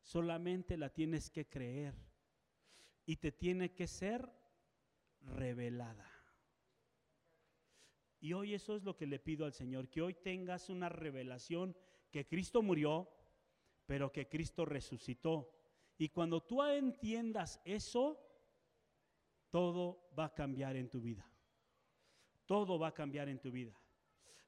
Solamente 0.01 0.77
la 0.77 0.89
tienes 0.89 1.29
que 1.29 1.47
creer. 1.47 1.95
Y 3.05 3.15
te 3.17 3.31
tiene 3.31 3.73
que 3.73 3.87
ser 3.87 4.29
revelada. 5.21 6.07
Y 8.19 8.33
hoy 8.33 8.53
eso 8.53 8.75
es 8.75 8.83
lo 8.83 8.97
que 8.97 9.07
le 9.07 9.17
pido 9.17 9.45
al 9.45 9.53
Señor, 9.53 9.89
que 9.89 10.01
hoy 10.01 10.13
tengas 10.13 10.69
una 10.69 10.89
revelación 10.89 11.75
que 12.11 12.27
Cristo 12.27 12.61
murió, 12.61 13.09
pero 13.85 14.11
que 14.11 14.27
Cristo 14.27 14.65
resucitó 14.65 15.58
y 15.99 16.07
cuando 16.07 16.41
tú 16.41 16.63
entiendas 16.63 17.59
eso, 17.65 18.17
todo 19.49 20.09
va 20.17 20.25
a 20.25 20.33
cambiar 20.33 20.77
en 20.77 20.89
tu 20.89 21.01
vida. 21.01 21.29
Todo 22.45 22.79
va 22.79 22.87
a 22.87 22.93
cambiar 22.93 23.27
en 23.27 23.39
tu 23.39 23.51
vida. 23.51 23.77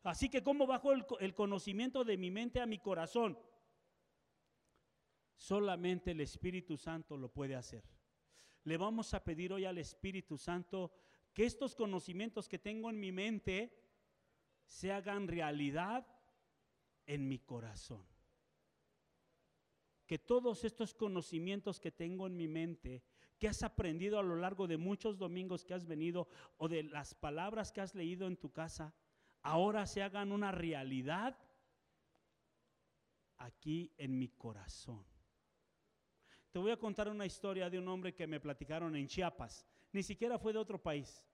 Así 0.04 0.30
que 0.30 0.42
¿cómo 0.42 0.66
bajo 0.66 0.94
el, 0.94 1.36
conocimiento 1.36 2.06
de 2.06 2.18
mi 2.18 2.32
mente 2.32 2.62
a 2.62 2.66
mi 2.66 2.80
corazón? 2.80 3.38
Solamente 5.36 6.12
el 6.12 6.22
Espíritu 6.22 6.78
Santo 6.78 7.18
lo 7.18 7.28
puede 7.28 7.56
hacer. 7.58 7.84
Le 8.64 8.78
vamos 8.78 9.14
a 9.14 9.22
pedir 9.22 9.52
hoy 9.52 9.66
al 9.66 9.78
Espíritu 9.78 10.38
Santo 10.38 10.94
que 11.34 11.44
estos 11.44 11.76
conocimientos 11.76 12.48
que 12.48 12.60
tengo 12.60 12.90
en 12.90 12.98
mi 12.98 13.12
mente 13.12 13.78
se 14.64 14.94
hagan 14.94 15.28
realidad 15.28 16.08
en 17.06 17.28
mi 17.28 17.40
corazón 17.40 18.11
que 20.12 20.20
todos 20.20 20.66
estos 20.66 20.94
conocimientos 20.94 21.80
que 21.80 21.90
tengo 21.90 22.28
en 22.28 22.36
mi 22.36 22.46
mente, 22.46 23.02
que 23.40 23.48
has 23.48 23.64
aprendido 23.64 24.20
a 24.20 24.22
lo 24.22 24.36
largo 24.36 24.68
de 24.68 24.76
muchos 24.76 25.18
domingos 25.18 25.64
que 25.64 25.74
has 25.74 25.86
venido 25.86 26.28
o 26.58 26.68
de 26.68 26.84
las 26.84 27.16
palabras 27.16 27.72
que 27.72 27.80
has 27.80 27.96
leído 27.96 28.28
en 28.28 28.36
tu 28.36 28.52
casa, 28.52 28.94
ahora 29.42 29.88
se 29.88 30.04
hagan 30.04 30.34
una 30.34 30.52
realidad 30.52 31.38
aquí 33.38 33.94
en 33.98 34.20
mi 34.20 34.28
corazón. 34.28 35.06
Te 36.52 36.60
voy 36.60 36.72
a 36.72 36.78
contar 36.78 37.08
una 37.08 37.26
historia 37.26 37.70
de 37.70 37.80
un 37.80 37.88
hombre 37.88 38.14
que 38.14 38.28
me 38.28 38.42
platicaron 38.42 38.98
en 38.98 39.08
Chiapas, 39.08 39.66
ni 39.94 40.04
siquiera 40.04 40.38
fue 40.38 40.52
de 40.52 40.60
otro 40.60 40.78
país. 40.78 41.26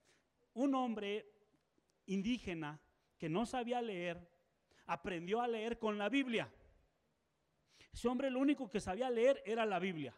Un 0.53 0.75
hombre 0.75 1.25
indígena 2.05 2.79
que 3.17 3.27
no 3.27 3.47
sabía 3.47 3.81
leer, 3.81 4.29
aprendió 4.85 5.41
a 5.41 5.47
leer 5.47 5.79
con 5.79 5.97
la 5.97 6.09
Biblia. 6.09 6.53
Ese 7.97 8.07
hombre 8.09 8.29
lo 8.29 8.37
único 8.37 8.69
que 8.69 8.79
sabía 8.79 9.09
leer 9.09 9.41
era 9.43 9.65
la 9.65 9.79
Biblia. 9.79 10.15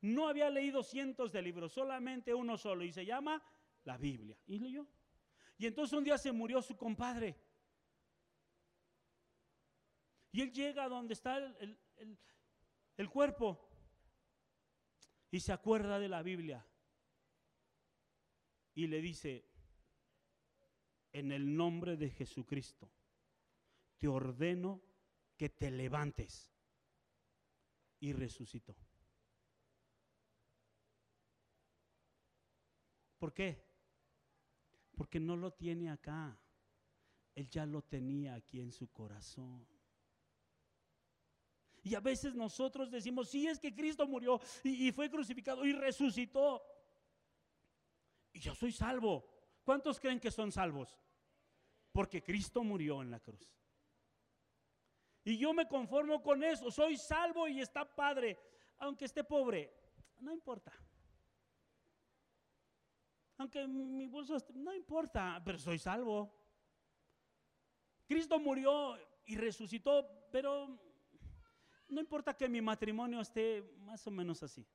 No 0.00 0.28
había 0.28 0.48
leído 0.48 0.82
cientos 0.82 1.30
de 1.30 1.42
libros, 1.42 1.74
solamente 1.74 2.32
uno 2.32 2.56
solo, 2.56 2.84
y 2.84 2.90
se 2.90 3.04
llama 3.04 3.42
la 3.84 3.98
Biblia. 3.98 4.38
Y 4.46 4.58
leyó. 4.58 4.88
Y 5.58 5.66
entonces 5.66 5.98
un 5.98 6.04
día 6.04 6.16
se 6.16 6.32
murió 6.32 6.62
su 6.62 6.74
compadre. 6.74 7.38
Y 10.32 10.40
él 10.40 10.50
llega 10.54 10.88
donde 10.88 11.12
está 11.12 11.36
el, 11.36 11.78
el 12.96 13.10
cuerpo 13.10 13.60
y 15.30 15.40
se 15.40 15.52
acuerda 15.52 15.98
de 15.98 16.08
la 16.08 16.22
Biblia. 16.22 16.66
Y 18.74 18.86
le 18.86 19.02
dice, 19.02 19.44
en 21.12 21.30
el 21.32 21.54
nombre 21.54 21.98
de 21.98 22.08
Jesucristo, 22.08 22.90
te 23.98 24.08
ordeno 24.08 24.80
que 25.36 25.50
te 25.50 25.70
levantes 25.70 26.54
y 28.00 28.12
resucitó. 28.12 28.76
¿Por 33.18 33.32
qué? 33.32 33.64
Porque 34.96 35.18
no 35.18 35.36
lo 35.36 35.52
tiene 35.52 35.90
acá. 35.90 36.38
Él 37.34 37.48
ya 37.48 37.66
lo 37.66 37.82
tenía 37.82 38.34
aquí 38.34 38.60
en 38.60 38.72
su 38.72 38.88
corazón. 38.88 39.66
Y 41.82 41.94
a 41.94 42.00
veces 42.00 42.34
nosotros 42.34 42.90
decimos, 42.90 43.28
sí 43.28 43.46
es 43.46 43.58
que 43.58 43.74
Cristo 43.74 44.06
murió 44.06 44.40
y, 44.64 44.90
fue 44.92 45.10
crucificado 45.10 45.64
y 45.64 45.72
resucitó. 45.72 46.62
Y 48.32 48.40
yo 48.40 48.54
soy 48.54 48.72
salvo. 48.72 49.24
¿Cuántos 49.64 50.00
creen 50.00 50.20
que 50.20 50.30
son 50.30 50.52
salvos? 50.52 50.98
Porque 51.92 52.22
Cristo 52.22 52.62
murió 52.62 53.02
en 53.02 53.10
la 53.10 53.20
cruz. 53.20 53.57
Y 55.28 55.36
yo 55.36 55.52
me 55.52 55.68
conformo 55.68 56.22
con 56.22 56.42
eso. 56.42 56.70
Soy 56.70 56.96
salvo 56.96 57.46
y 57.46 57.60
está 57.60 57.84
padre. 57.84 58.38
Aunque 58.78 59.04
esté 59.04 59.22
pobre, 59.22 59.70
no 60.20 60.32
importa. 60.32 60.72
Aunque 63.36 63.66
mi 63.66 64.06
bolso 64.06 64.36
esté, 64.36 64.54
no 64.54 64.72
importa, 64.72 65.42
pero 65.44 65.58
soy 65.58 65.78
salvo. 65.78 66.34
Cristo 68.06 68.40
murió 68.40 68.96
y 69.26 69.36
resucitó, 69.36 70.08
pero 70.32 70.80
no 71.90 72.00
importa 72.00 72.34
que 72.34 72.48
mi 72.48 72.62
matrimonio 72.62 73.20
esté 73.20 73.62
más 73.80 74.06
o 74.06 74.10
menos 74.10 74.42
así. 74.42 74.66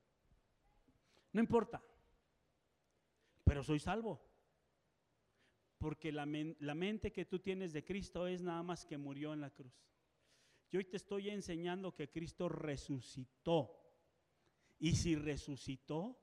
No 1.32 1.42
importa. 1.42 1.84
Pero 3.44 3.63
soy 3.63 3.80
salvo. 3.80 4.22
Porque 5.80 6.12
la, 6.12 6.28
la 6.60 6.76
mente 6.76 7.12
que 7.12 7.26
tú 7.26 7.39
tienes 7.39 7.74
de 7.74 7.84
Cristo 7.84 8.28
es 8.28 8.44
nada 8.44 8.62
más 8.62 8.86
que 8.86 9.00
murió 9.00 9.34
en 9.34 9.42
la 9.42 9.50
cruz. 9.50 9.74
Yo 10.73 10.79
hoy 10.79 10.86
te 10.86 10.97
estoy 10.97 11.29
enseñando 11.29 11.93
que 11.93 12.09
Cristo 12.09 12.49
resucitó. 12.49 13.79
Y 14.79 14.95
si 14.95 15.15
resucitó, 15.15 16.19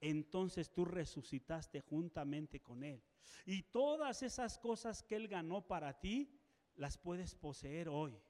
entonces 0.00 0.72
tú 0.72 0.84
resucitaste 0.84 1.82
juntamente 1.82 2.58
con 2.58 2.82
Él. 2.82 3.00
Y 3.46 3.62
todas 3.62 4.24
esas 4.24 4.58
cosas 4.58 5.04
que 5.04 5.14
Él 5.14 5.28
ganó 5.28 5.68
para 5.68 6.00
ti, 6.00 6.36
las 6.74 6.98
puedes 6.98 7.36
poseer 7.36 7.88
hoy. 7.88 8.20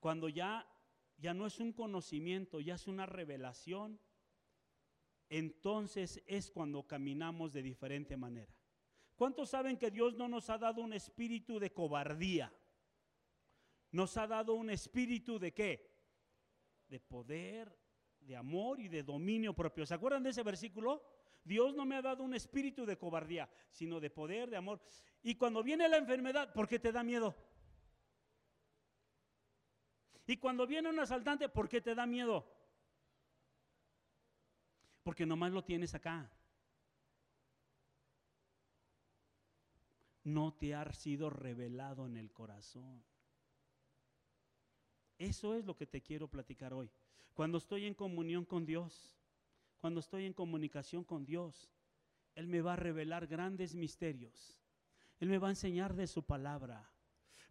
Cuando 0.00 0.30
ya, 0.30 0.66
ya 1.18 1.34
no 1.34 1.44
es 1.44 1.60
un 1.60 1.74
conocimiento, 1.74 2.60
ya 2.60 2.76
es 2.76 2.86
una 2.86 3.04
revelación, 3.04 4.00
entonces 5.28 6.22
es 6.26 6.50
cuando 6.50 6.86
caminamos 6.86 7.52
de 7.52 7.62
diferente 7.62 8.16
manera. 8.16 8.56
¿Cuántos 9.16 9.48
saben 9.48 9.78
que 9.78 9.90
Dios 9.90 10.14
no 10.14 10.28
nos 10.28 10.50
ha 10.50 10.58
dado 10.58 10.82
un 10.82 10.92
espíritu 10.92 11.58
de 11.58 11.72
cobardía? 11.72 12.52
Nos 13.90 14.16
ha 14.18 14.26
dado 14.26 14.54
un 14.54 14.68
espíritu 14.68 15.38
de 15.38 15.54
qué? 15.54 15.90
De 16.86 17.00
poder, 17.00 17.74
de 18.20 18.36
amor 18.36 18.78
y 18.78 18.88
de 18.88 19.02
dominio 19.02 19.54
propio. 19.54 19.86
¿Se 19.86 19.94
acuerdan 19.94 20.22
de 20.22 20.30
ese 20.30 20.42
versículo? 20.42 21.02
Dios 21.42 21.74
no 21.74 21.86
me 21.86 21.96
ha 21.96 22.02
dado 22.02 22.24
un 22.24 22.34
espíritu 22.34 22.84
de 22.84 22.98
cobardía, 22.98 23.48
sino 23.70 24.00
de 24.00 24.10
poder, 24.10 24.50
de 24.50 24.56
amor. 24.58 24.82
Y 25.22 25.36
cuando 25.36 25.62
viene 25.62 25.88
la 25.88 25.96
enfermedad, 25.96 26.52
¿por 26.52 26.68
qué 26.68 26.78
te 26.78 26.92
da 26.92 27.02
miedo? 27.02 27.34
Y 30.26 30.36
cuando 30.36 30.66
viene 30.66 30.90
un 30.90 30.98
asaltante, 30.98 31.48
¿por 31.48 31.68
qué 31.68 31.80
te 31.80 31.94
da 31.94 32.04
miedo? 32.04 32.52
Porque 35.04 35.24
nomás 35.24 35.52
lo 35.52 35.64
tienes 35.64 35.94
acá. 35.94 36.30
No 40.26 40.52
te 40.52 40.74
ha 40.74 40.92
sido 40.92 41.30
revelado 41.30 42.04
en 42.04 42.16
el 42.16 42.32
corazón. 42.32 43.04
Eso 45.18 45.54
es 45.54 45.64
lo 45.64 45.76
que 45.76 45.86
te 45.86 46.02
quiero 46.02 46.26
platicar 46.26 46.74
hoy. 46.74 46.90
Cuando 47.32 47.58
estoy 47.58 47.86
en 47.86 47.94
comunión 47.94 48.44
con 48.44 48.66
Dios, 48.66 49.16
cuando 49.78 50.00
estoy 50.00 50.24
en 50.24 50.32
comunicación 50.32 51.04
con 51.04 51.24
Dios, 51.24 51.72
Él 52.34 52.48
me 52.48 52.60
va 52.60 52.72
a 52.72 52.76
revelar 52.76 53.28
grandes 53.28 53.76
misterios. 53.76 54.58
Él 55.20 55.28
me 55.28 55.38
va 55.38 55.46
a 55.46 55.50
enseñar 55.50 55.94
de 55.94 56.08
su 56.08 56.24
palabra. 56.24 56.90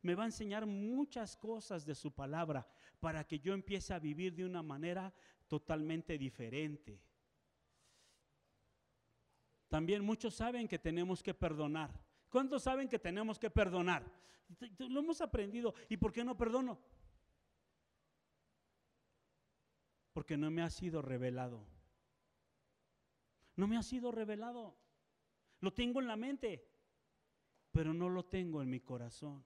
Me 0.01 0.13
va 0.13 0.23
a 0.23 0.27
enseñar 0.27 0.65
muchas 0.65 1.37
cosas 1.37 1.85
de 1.85 1.95
su 1.95 2.13
palabra 2.13 2.67
para 2.99 3.23
que 3.23 3.39
yo 3.39 3.53
empiece 3.53 3.93
a 3.93 3.99
vivir 3.99 4.35
de 4.35 4.43
una 4.43 4.61
manera 4.61 5.13
totalmente 5.47 6.17
diferente. 6.17 7.01
También 9.69 10.03
muchos 10.03 10.35
saben 10.35 10.67
que 10.67 10.77
tenemos 10.77 11.23
que 11.23 11.33
perdonar. 11.33 12.04
¿Cuántos 12.35 12.63
saben 12.63 12.89
que 12.89 12.99
tenemos 12.99 13.39
que 13.39 13.49
perdonar? 13.49 14.03
Lo 14.79 14.99
hemos 14.99 15.21
aprendido. 15.21 15.73
¿Y 15.87 15.95
por 15.95 16.11
qué 16.11 16.21
no 16.21 16.35
perdono? 16.35 16.77
Porque 20.11 20.35
no 20.35 20.51
me 20.51 20.61
ha 20.61 20.69
sido 20.69 21.01
revelado. 21.01 21.65
No 23.55 23.67
me 23.67 23.77
ha 23.77 23.83
sido 23.83 24.11
revelado. 24.11 24.75
Lo 25.61 25.71
tengo 25.71 26.01
en 26.01 26.07
la 26.07 26.17
mente, 26.17 26.67
pero 27.71 27.93
no 27.93 28.09
lo 28.09 28.25
tengo 28.25 28.61
en 28.61 28.69
mi 28.69 28.81
corazón. 28.81 29.45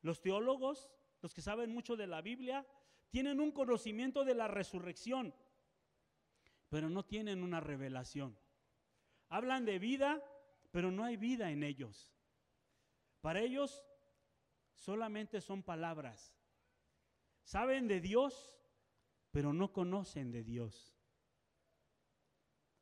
Los 0.00 0.20
teólogos, 0.20 0.90
los 1.20 1.32
que 1.32 1.40
saben 1.40 1.72
mucho 1.72 1.94
de 1.94 2.08
la 2.08 2.20
Biblia, 2.20 2.66
tienen 3.10 3.38
un 3.38 3.52
conocimiento 3.52 4.24
de 4.24 4.34
la 4.34 4.48
resurrección, 4.48 5.36
pero 6.68 6.90
no 6.90 7.04
tienen 7.04 7.44
una 7.44 7.60
revelación. 7.60 8.36
Hablan 9.28 9.64
de 9.64 9.78
vida, 9.78 10.20
pero 10.72 10.90
no 10.90 11.04
hay 11.04 11.16
vida 11.16 11.52
en 11.52 11.62
ellos. 11.62 12.12
Para 13.20 13.40
ellos 13.40 13.84
solamente 14.74 15.40
son 15.40 15.62
palabras. 15.62 16.34
Saben 17.44 17.86
de 17.86 18.00
Dios, 18.00 18.58
pero 19.30 19.52
no 19.52 19.72
conocen 19.72 20.32
de 20.32 20.42
Dios. 20.42 20.96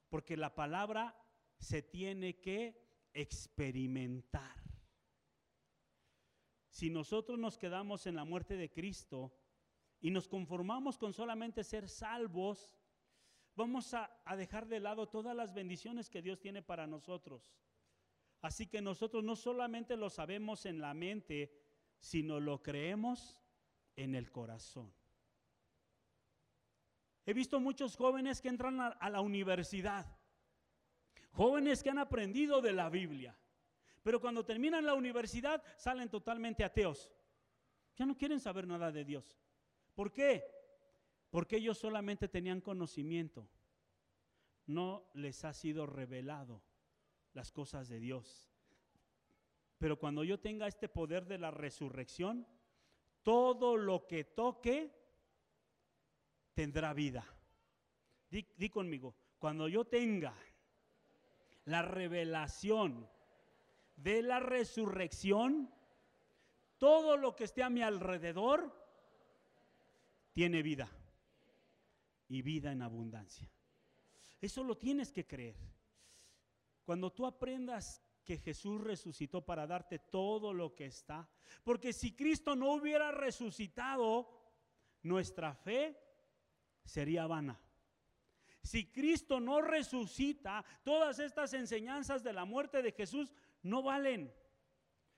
Porque 0.08 0.36
la 0.36 0.54
palabra 0.54 1.14
se 1.58 1.82
tiene 1.82 2.40
que 2.40 2.80
experimentar. 3.12 4.56
Si 6.68 6.88
nosotros 6.88 7.38
nos 7.38 7.58
quedamos 7.58 8.06
en 8.06 8.14
la 8.14 8.24
muerte 8.24 8.56
de 8.56 8.70
Cristo 8.70 9.36
y 10.00 10.10
nos 10.10 10.28
conformamos 10.28 10.96
con 10.96 11.12
solamente 11.12 11.64
ser 11.64 11.88
salvos, 11.88 12.74
vamos 13.54 13.92
a, 13.92 14.10
dejar 14.36 14.66
de 14.66 14.80
lado 14.80 15.08
todas 15.08 15.36
las 15.36 15.52
bendiciones 15.52 16.08
que 16.08 16.22
Dios 16.22 16.40
tiene 16.40 16.62
para 16.62 16.86
nosotros. 16.86 17.52
Así 18.40 18.66
que 18.66 18.80
nosotros 18.80 19.22
no 19.22 19.36
solamente 19.36 19.96
lo 19.96 20.08
sabemos 20.08 20.64
en 20.64 20.80
la 20.80 20.94
mente, 20.94 21.52
sino 21.98 22.40
lo 22.40 22.62
creemos 22.62 23.38
en 23.96 24.14
el 24.14 24.30
corazón. 24.30 24.92
He 27.26 27.34
visto 27.34 27.60
muchos 27.60 27.96
jóvenes 27.96 28.40
que 28.40 28.48
entran 28.48 28.80
a, 28.80 29.10
la 29.10 29.20
universidad, 29.20 30.06
jóvenes 31.32 31.82
que 31.82 31.90
han 31.90 31.98
aprendido 31.98 32.62
de 32.62 32.72
la 32.72 32.88
Biblia, 32.88 33.36
pero 34.02 34.20
cuando 34.20 34.44
terminan 34.44 34.86
la 34.86 34.94
universidad 34.94 35.62
salen 35.76 36.08
totalmente 36.08 36.64
ateos. 36.64 37.10
Ya 37.96 38.06
no 38.06 38.16
quieren 38.16 38.40
saber 38.40 38.66
nada 38.66 38.90
de 38.90 39.04
Dios. 39.04 39.38
¿Por 39.94 40.10
qué? 40.10 40.42
Porque 41.28 41.56
ellos 41.56 41.76
solamente 41.76 42.26
tenían 42.26 42.62
conocimiento. 42.62 43.46
No 44.64 45.10
les 45.12 45.44
ha 45.44 45.52
sido 45.52 45.84
revelado 45.84 46.62
las 47.34 47.52
cosas 47.52 47.88
de 47.88 48.00
Dios. 48.00 48.50
Pero 49.78 49.98
cuando 49.98 50.24
yo 50.24 50.38
tenga 50.38 50.66
este 50.66 50.88
poder 50.88 51.26
de 51.26 51.38
la 51.38 51.50
resurrección, 51.50 52.46
todo 53.22 53.76
lo 53.76 54.06
que 54.06 54.24
toque 54.24 54.92
tendrá 56.54 56.92
vida. 56.92 57.24
Di, 58.30 58.68
conmigo, 58.68 59.14
cuando 59.38 59.68
yo 59.68 59.86
tenga 59.86 60.34
la 61.64 61.82
revelación 61.82 63.08
de 63.96 64.22
la 64.22 64.40
resurrección, 64.40 65.72
todo 66.78 67.16
lo 67.16 67.34
que 67.34 67.44
esté 67.44 67.62
a 67.62 67.70
mi 67.70 67.82
alrededor 67.82 68.72
tiene 70.32 70.62
vida 70.62 70.88
y 72.28 72.42
vida 72.42 72.72
en 72.72 72.82
abundancia. 72.82 73.50
Eso 74.40 74.62
lo 74.62 74.76
tienes 74.76 75.12
que 75.12 75.26
creer. 75.26 75.56
Cuando 76.90 77.12
tú 77.12 77.24
aprendas 77.24 78.02
que 78.24 78.36
Jesús 78.36 78.80
resucitó 78.80 79.46
para 79.46 79.64
darte 79.64 80.00
todo 80.00 80.52
lo 80.52 80.74
que 80.74 80.86
está, 80.86 81.30
porque 81.62 81.92
si 81.92 82.16
Cristo 82.16 82.56
no 82.56 82.72
hubiera 82.72 83.12
resucitado, 83.12 84.28
nuestra 85.04 85.54
fe 85.54 85.96
sería 86.84 87.28
vana. 87.28 87.60
Si 88.60 88.90
Cristo 88.90 89.38
no 89.38 89.62
resucita, 89.62 90.64
todas 90.82 91.20
estas 91.20 91.54
enseñanzas 91.54 92.24
de 92.24 92.32
la 92.32 92.44
muerte 92.44 92.82
de 92.82 92.90
Jesús 92.90 93.32
no 93.62 93.84
valen. 93.84 94.34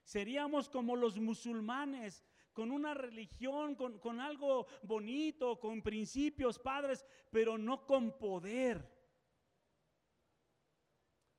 Seríamos 0.04 0.68
como 0.68 0.94
los 0.94 1.18
musulmanes, 1.18 2.22
con 2.52 2.70
una 2.70 2.92
religión, 2.92 3.76
con, 3.76 3.98
con, 3.98 4.20
algo 4.20 4.66
bonito, 4.82 5.58
con 5.58 5.80
principios, 5.80 6.58
padres, 6.58 7.06
pero 7.30 7.56
no 7.56 7.86
con 7.86 8.18
poder. 8.18 8.91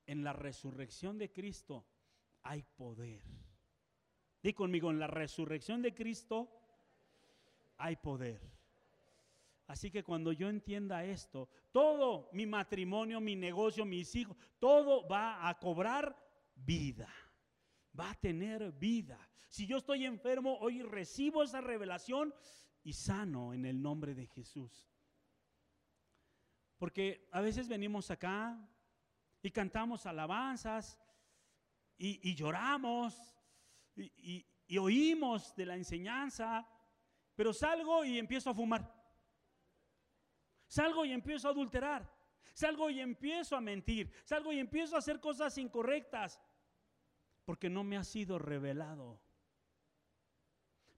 En 0.06 0.24
la 0.24 0.34
resurrección 0.34 1.18
de 1.18 1.32
Cristo 1.32 1.86
hay 2.42 2.64
poder. 2.64 3.24
Di 4.42 4.54
conmigo, 4.54 4.92
en 4.92 5.00
la 5.00 5.08
resurrección 5.08 5.82
de 5.82 5.94
Cristo 5.94 6.50
hay 7.78 7.96
poder. 7.96 8.42
Así 9.68 9.90
que 9.90 10.04
cuando 10.04 10.34
yo 10.34 10.50
entienda 10.50 11.06
esto, 11.06 11.50
todo 11.72 12.30
mi 12.34 12.46
matrimonio, 12.46 13.22
mi 13.22 13.36
negocio, 13.36 13.86
mis 13.86 14.14
hijos, 14.16 14.36
todo 14.60 15.08
va 15.08 15.48
a 15.48 15.58
cobrar 15.58 16.16
vida. 16.56 17.08
Va 17.98 18.12
a 18.12 18.16
tener 18.16 18.72
vida. 18.74 19.18
Si 19.50 19.66
yo 19.66 19.78
estoy 19.78 20.06
enfermo, 20.06 20.58
hoy 20.60 20.82
recibo 20.82 21.44
esa 21.44 21.62
revelación 21.62 22.34
y 22.84 22.94
sano 22.94 23.54
en 23.54 23.66
el 23.66 23.82
nombre 23.82 24.14
de 24.14 24.28
Jesús. 24.28 24.90
Porque 26.78 27.30
a 27.32 27.40
veces 27.40 27.70
venimos 27.70 28.12
acá 28.12 28.70
y 29.44 29.52
cantamos 29.52 30.06
alabanzas 30.08 30.98
y, 31.98 32.34
lloramos 32.34 33.36
y, 33.96 34.46
y 34.66 34.78
oímos 34.78 35.56
de 35.56 35.66
la 35.66 35.76
enseñanza, 35.76 36.68
pero 37.36 37.54
salgo 37.54 38.04
y 38.04 38.18
empiezo 38.18 38.50
a 38.50 38.56
fumar. 38.56 38.92
Salgo 40.66 41.06
y 41.06 41.12
empiezo 41.12 41.48
a 41.48 41.52
adulterar. 41.52 42.10
Salgo 42.54 42.90
y 42.90 43.00
empiezo 43.00 43.56
a 43.56 43.62
mentir. 43.62 44.12
Salgo 44.24 44.52
y 44.54 44.60
empiezo 44.60 44.96
a 44.96 45.00
hacer 45.00 45.20
cosas 45.20 45.58
incorrectas. 45.58 46.42
Porque 47.46 47.70
no 47.70 47.84
me 47.84 47.98
ha 47.98 48.04
sido 48.04 48.40
revelado. 48.40 49.22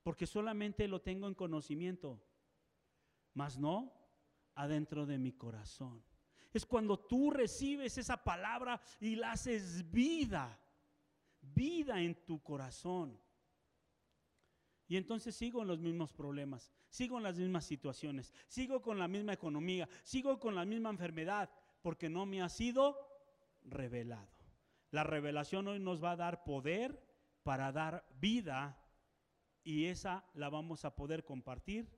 Porque 0.03 0.27
solamente 0.27 0.87
lo 0.87 1.01
tengo 1.01 1.27
en 1.27 1.33
conocimiento. 1.33 2.23
Mas 3.33 3.57
no 3.57 3.91
adentro 4.53 5.05
de 5.05 5.17
mi 5.17 5.33
corazón. 5.33 6.03
Es 6.55 6.65
cuando 6.65 6.97
tú 6.97 7.31
recibes 7.31 7.97
esa 7.97 8.23
palabra 8.23 8.79
y 9.01 9.17
la 9.17 9.33
haces 9.33 9.91
vida. 9.91 10.57
Vida 11.41 11.99
en 11.99 12.15
tu 12.23 12.41
corazón. 12.41 13.19
Y 14.87 14.95
entonces 14.95 15.35
sigo 15.35 15.63
en 15.63 15.67
los 15.67 15.81
mismos 15.81 16.13
problemas, 16.13 16.71
sigo 16.89 17.17
en 17.17 17.23
las 17.23 17.37
mismas 17.37 17.65
situaciones, 17.65 18.33
sigo 18.47 18.81
con 18.81 18.97
la 18.97 19.09
misma 19.09 19.33
economía, 19.33 19.89
sigo 20.05 20.39
con 20.39 20.55
la 20.55 20.63
misma 20.63 20.91
enfermedad, 20.91 21.49
porque 21.81 22.07
no 22.07 22.25
me 22.25 22.41
ha 22.41 22.47
sido 22.47 22.97
revelado. 23.63 24.31
La 24.91 25.03
revelación 25.03 25.67
hoy 25.67 25.79
nos 25.79 26.01
va 26.01 26.11
a 26.11 26.15
dar 26.15 26.45
poder 26.45 27.05
para 27.43 27.73
dar 27.73 28.07
vida 28.21 28.81
y 29.61 29.87
esa 29.87 30.23
la 30.35 30.47
vamos 30.47 30.85
a 30.85 30.95
poder 30.95 31.25
compartir 31.25 31.89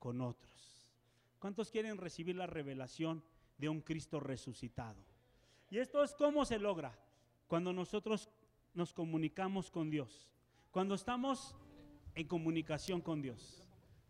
con 0.00 0.20
otros. 0.20 0.90
¿Cuántos 1.38 1.70
quieren 1.70 1.96
recibir 1.96 2.34
la 2.34 2.48
revelación 2.48 3.22
de 3.58 3.68
un 3.68 3.80
Cristo 3.80 4.20
resucitado? 4.20 5.04
Y 5.70 5.78
esto 5.78 6.02
es 6.02 6.14
cómo 6.14 6.44
se 6.44 6.58
logra 6.58 6.98
cuando 7.46 7.72
nosotros 7.72 8.30
nos 8.74 8.94
comunicamos 8.94 9.70
con 9.70 9.90
Dios. 9.90 10.30
Cuando 10.70 10.94
estamos 10.94 11.54
en 12.14 12.26
comunicación 12.26 13.00
con 13.00 13.20
Dios. 13.20 13.62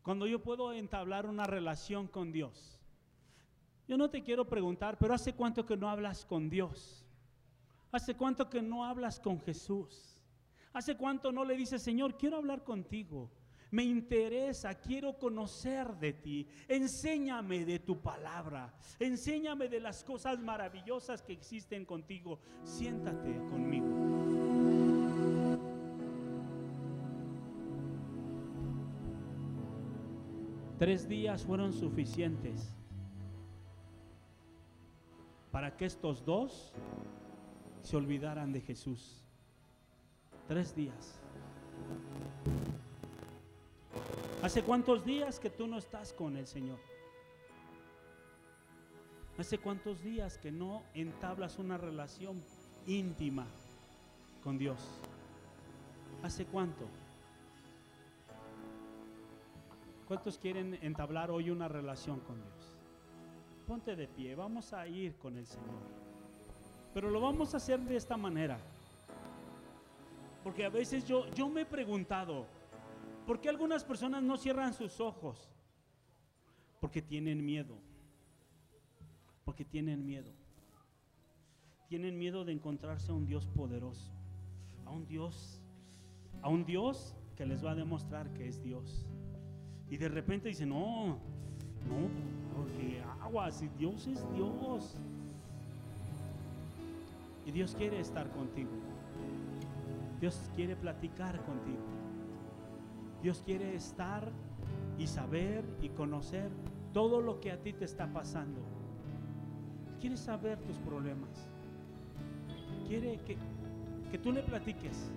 Cuando 0.03 0.27
yo 0.27 0.43
puedo 0.43 0.73
entablar 0.73 1.27
una 1.27 1.45
relación 1.45 2.07
con 2.07 2.33
Dios. 2.33 2.79
Yo 3.87 3.97
no 3.97 4.11
te 4.11 4.23
quiero 4.23 4.47
preguntar, 4.47 4.99
pero 4.99 5.15
¿hace 5.15 5.33
cuánto 5.33 5.65
que 5.65 5.77
no 5.77 5.89
hablas 5.89 6.25
con 6.25 6.51
Dios? 6.51 7.05
¿Hace 7.91 8.15
cuánto 8.15 8.51
que 8.51 8.61
no 8.61 8.85
hablas 8.85 9.19
con 9.19 9.41
Jesús? 9.41 10.17
¿Hace 10.73 10.97
cuánto 10.97 11.33
no 11.33 11.45
le 11.45 11.57
dices, 11.57 11.83
Señor, 11.83 12.17
quiero 12.17 12.37
hablar 12.37 12.63
contigo? 12.65 13.31
Me 13.71 13.83
interesa, 13.83 14.75
quiero 14.75 15.19
conocer 15.19 15.95
de 15.97 16.15
ti. 16.15 16.47
Enséñame 16.69 17.65
de 17.65 17.79
tu 17.79 18.01
palabra. 18.01 18.75
Enséñame 18.99 19.69
de 19.69 19.81
las 19.81 20.03
cosas 20.05 20.41
maravillosas 20.41 21.23
que 21.23 21.35
existen 21.35 21.85
contigo. 21.85 22.39
Siéntate 22.65 23.37
conmigo. 23.51 23.87
Tres 30.79 31.09
días 31.09 31.45
fueron 31.45 31.73
suficientes 31.73 32.75
para 35.51 35.77
que 35.77 35.87
estos 35.87 36.25
dos 36.25 36.73
se 37.83 37.97
olvidaran 37.97 38.53
de 38.53 38.61
Jesús. 38.61 39.25
Tres 40.47 40.75
días. 40.75 41.21
¿Hace 44.49 44.63
cuántos 44.63 45.05
días 45.05 45.39
que 45.39 45.51
tú 45.51 45.67
no 45.67 45.77
estás 45.77 46.15
con 46.15 46.35
el 46.35 46.47
Señor? 46.47 46.79
¿Hace 49.37 49.59
cuántos 49.59 50.03
días 50.03 50.39
que 50.39 50.51
no 50.51 50.85
entablas 50.95 51.59
una 51.59 51.77
relación 51.77 52.43
íntima 52.87 53.45
con 54.43 54.57
Dios? 54.57 54.81
¿Hace 56.23 56.47
cuánto? 56.47 56.87
¿Cuántos 60.07 60.39
quieren 60.39 60.79
entablar 60.81 61.31
hoy 61.31 61.51
una 61.51 61.69
relación 61.69 62.19
con 62.21 62.37
Dios? 62.37 62.79
Ponte 63.67 63.97
de 63.97 64.09
pie, 64.09 64.35
vamos 64.35 64.73
a 64.73 64.87
ir 64.87 65.15
con 65.17 65.37
el 65.37 65.47
Señor. 65.47 65.83
Pero 66.95 67.11
lo 67.11 67.21
vamos 67.21 67.53
a 67.53 67.59
hacer 67.59 67.81
de 67.81 67.97
esta 67.97 68.17
manera. 68.17 68.59
Porque 70.43 70.65
a 70.65 70.71
veces 70.71 71.07
yo, 71.07 71.29
yo 71.35 71.51
me 71.51 71.61
he 71.61 71.67
preguntado, 71.67 72.47
¿por 73.29 73.43
qué 73.43 73.51
algunas 73.51 73.85
personas 73.85 74.23
no 74.23 74.39
cierran 74.39 74.73
sus 74.73 75.01
ojos? 75.01 75.51
Porque 76.81 77.03
tienen 77.03 77.45
miedo. 77.45 77.77
Porque 79.45 79.67
tienen 79.67 80.07
miedo. 80.07 80.33
Tienen 81.91 82.19
miedo 82.19 82.47
de 82.47 82.53
encontrarse 82.53 83.13
a 83.13 83.15
un 83.15 83.27
Dios 83.27 83.47
poderoso. 83.47 84.11
A 84.87 84.91
un 84.93 85.07
Dios. 85.07 85.61
A 86.41 86.49
un 86.49 86.65
Dios 86.65 87.15
que 87.37 87.45
les 87.45 87.63
va 87.63 87.73
a 87.73 87.75
demostrar 87.75 88.33
que 88.33 88.49
es 88.49 88.63
Dios. 88.63 89.05
Y 89.91 89.99
de 89.99 90.09
repente 90.09 90.49
dicen, 90.49 90.71
no, 90.71 91.19
no, 91.87 92.09
porque 92.57 93.03
agua, 93.21 93.51
si 93.51 93.69
Dios 93.79 94.07
es 94.07 94.25
Dios. 94.33 94.97
Y 97.45 97.51
Dios 97.51 97.75
quiere 97.75 98.01
estar 98.01 98.31
contigo. 98.31 98.71
Dios 100.19 100.51
quiere 100.57 100.77
platicar 100.77 101.45
contigo. 101.45 101.98
Dios 103.23 103.43
quiere 103.45 103.75
estar 103.75 104.31
y 104.99 105.07
saber 105.07 105.65
y 105.83 105.89
conocer 105.91 106.51
todo 106.93 107.21
lo 107.21 107.41
que 107.41 107.51
a 107.51 107.61
ti 107.61 107.73
te 107.73 107.85
está 107.85 108.13
pasando. 108.13 108.61
Quiere 110.01 110.17
saber 110.17 110.59
tus 110.61 110.79
problemas. 110.79 111.49
Quiere 112.87 113.19
que, 113.21 113.37
que 114.11 114.19
tú 114.19 114.33
le 114.33 114.43
platiques. 114.43 115.11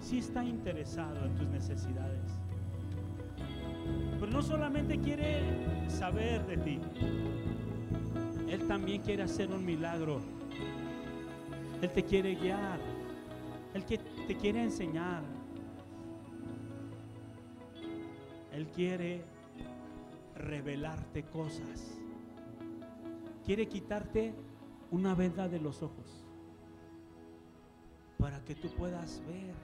Si 0.00 0.18
está 0.18 0.44
interesado 0.44 1.24
en 1.24 1.34
tus 1.34 1.48
necesidades. 1.48 2.30
Pero 4.20 4.30
no 4.30 4.42
solamente 4.42 4.98
quiere 4.98 5.88
saber 5.88 6.46
de 6.46 6.56
ti. 6.58 6.80
Él 8.48 8.66
también 8.68 9.02
quiere 9.02 9.22
hacer 9.22 9.50
un 9.50 9.64
milagro. 9.64 10.20
Él 11.80 11.90
te 11.90 12.04
quiere 12.04 12.34
guiar. 12.34 12.78
Él 13.72 13.84
te 13.84 14.36
quiere 14.36 14.62
enseñar. 14.62 15.22
Él 18.54 18.68
quiere 18.68 19.24
revelarte 20.36 21.24
cosas. 21.24 21.98
Quiere 23.44 23.66
quitarte 23.66 24.32
una 24.90 25.14
venda 25.14 25.48
de 25.48 25.58
los 25.58 25.82
ojos 25.82 26.24
para 28.18 28.44
que 28.44 28.54
tú 28.54 28.68
puedas 28.70 29.20
ver 29.26 29.54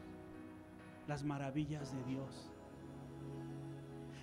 las 1.06 1.22
maravillas 1.22 1.94
de 1.94 2.02
Dios. 2.04 2.50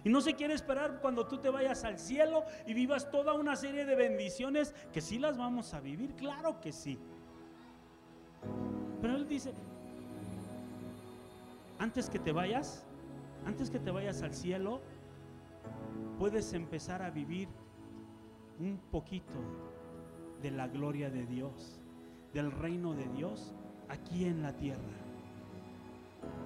Y 0.04 0.10
no 0.10 0.22
se 0.22 0.36
quiere 0.36 0.54
esperar 0.54 1.00
cuando 1.02 1.28
tú 1.28 1.38
te 1.38 1.50
vayas 1.50 1.84
al 1.84 1.98
cielo 1.98 2.44
y 2.66 2.74
vivas 2.74 3.10
toda 3.10 3.34
una 3.34 3.56
serie 3.56 3.86
de 3.86 3.96
bendiciones 3.96 4.76
que 4.94 5.02
sí 5.02 5.18
las 5.18 5.38
vamos 5.38 5.74
a 5.74 5.80
vivir, 5.80 6.14
claro 6.16 6.60
que 6.62 6.72
sí. 6.72 7.00
Pero 9.02 9.16
Él 9.16 9.28
dice, 9.28 9.54
antes 11.80 12.10
que 12.10 12.20
te 12.20 12.32
vayas, 12.32 12.87
antes 13.48 13.72
que 13.72 13.80
te 13.80 13.92
vayas 13.92 14.22
al 14.24 14.34
cielo, 14.34 14.82
puedes 16.20 16.52
empezar 16.52 17.02
a 17.02 17.10
vivir 17.10 17.48
un 18.60 18.78
poquito 18.92 19.40
de 20.42 20.52
la 20.52 20.68
gloria 20.68 21.10
de 21.10 21.26
Dios, 21.26 21.80
del 22.34 22.52
reino 22.52 22.94
de 22.94 23.08
Dios 23.08 23.56
aquí 23.88 24.26
en 24.26 24.44
la 24.44 24.52
tierra. 24.52 24.82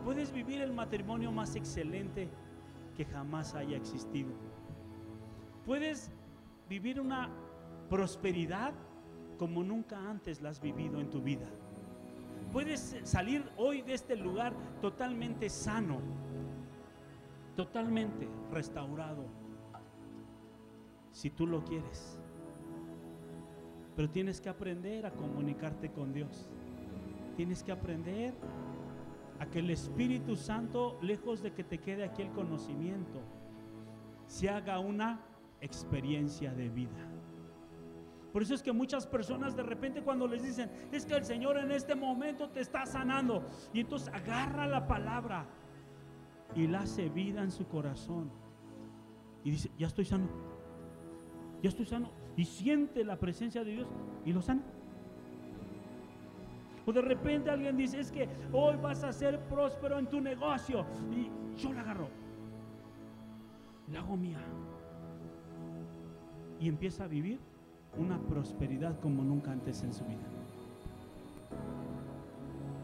Puedes 0.06 0.32
vivir 0.32 0.62
el 0.62 0.74
matrimonio 0.74 1.32
más 1.32 1.56
excelente 1.56 2.30
que 2.96 3.06
jamás 3.06 3.56
haya 3.56 3.78
existido. 3.78 4.30
Puedes 5.66 6.12
vivir 6.70 7.02
una 7.02 7.30
prosperidad 7.90 8.74
como 9.40 9.64
nunca 9.64 9.98
antes 10.08 10.40
la 10.40 10.50
has 10.50 10.62
vivido 10.62 11.00
en 11.00 11.10
tu 11.10 11.20
vida. 11.20 11.48
Puedes 12.52 12.96
salir 13.04 13.50
hoy 13.58 13.82
de 13.82 13.96
este 13.96 14.16
lugar 14.16 14.54
totalmente 14.82 15.50
sano, 15.50 16.00
totalmente 17.56 18.28
restaurado, 18.52 19.26
si 21.12 21.30
tú 21.30 21.48
lo 21.48 21.64
quieres. 21.64 22.18
Pero 23.96 24.10
tienes 24.10 24.40
que 24.40 24.50
aprender 24.50 25.06
a 25.06 25.12
comunicarte 25.12 25.92
con 25.92 26.14
Dios. 26.14 26.50
Tienes 27.36 27.64
que 27.64 27.72
aprender 27.72 28.34
a 29.40 29.46
que 29.48 29.60
el 29.60 29.70
Espíritu 29.70 30.36
Santo, 30.36 30.98
lejos 31.02 31.42
de 31.42 31.52
que 31.54 31.64
te 31.64 31.80
quede 31.80 32.04
aquí 32.04 32.22
el 32.22 32.32
conocimiento, 32.32 33.20
se 34.28 34.50
haga 34.50 34.80
una 34.80 35.22
experiencia 35.60 36.54
de 36.54 36.70
vida. 36.70 37.10
Por 38.32 38.42
eso 38.42 38.54
es 38.54 38.64
que 38.64 38.72
muchas 38.72 39.06
personas 39.06 39.56
de 39.56 39.64
repente 39.64 40.02
cuando 40.02 40.26
les 40.26 40.44
dicen, 40.44 40.72
es 40.92 41.06
que 41.06 41.16
el 41.16 41.26
Señor 41.26 41.58
en 41.58 41.72
este 41.72 41.96
momento 41.96 42.50
te 42.50 42.62
está 42.62 42.86
sanando. 42.86 43.46
Y 43.74 43.82
entonces 43.82 44.08
agarra 44.14 44.68
la 44.68 44.88
palabra 44.88 45.48
y 46.56 46.68
la 46.68 46.82
hace 46.82 47.10
vida 47.10 47.44
en 47.44 47.52
su 47.52 47.66
corazón. 47.68 48.30
Y 49.44 49.52
dice, 49.52 49.72
ya 49.78 49.88
estoy 49.88 50.06
sano. 50.06 50.28
Ya 51.62 51.70
estoy 51.70 51.86
sano. 51.86 52.10
Y 52.36 52.46
siente 52.46 53.04
la 53.04 53.18
presencia 53.18 53.64
de 53.64 53.72
Dios 53.72 53.88
y 54.26 54.34
lo 54.34 54.42
sana. 54.42 54.62
O 56.86 56.92
de 56.92 57.02
repente 57.02 57.50
alguien 57.50 57.78
dice, 57.78 58.00
es 58.00 58.12
que 58.12 58.28
hoy 58.52 58.76
vas 58.78 59.04
a 59.04 59.14
ser 59.14 59.40
próspero 59.48 60.00
en 60.00 60.08
tu 60.08 60.20
negocio. 60.20 60.86
Y 61.12 61.30
yo 61.60 61.74
la 61.74 61.82
agarro. 61.82 62.10
La 63.92 64.00
hago 64.00 64.18
mía. 64.18 64.40
Y 66.60 66.68
empieza 66.68 67.06
a 67.06 67.08
vivir 67.08 67.40
una 67.98 68.20
prosperidad 68.20 69.00
como 69.00 69.24
nunca 69.24 69.52
antes 69.52 69.84
en 69.84 69.94
su 69.94 70.04
vida. 70.06 70.28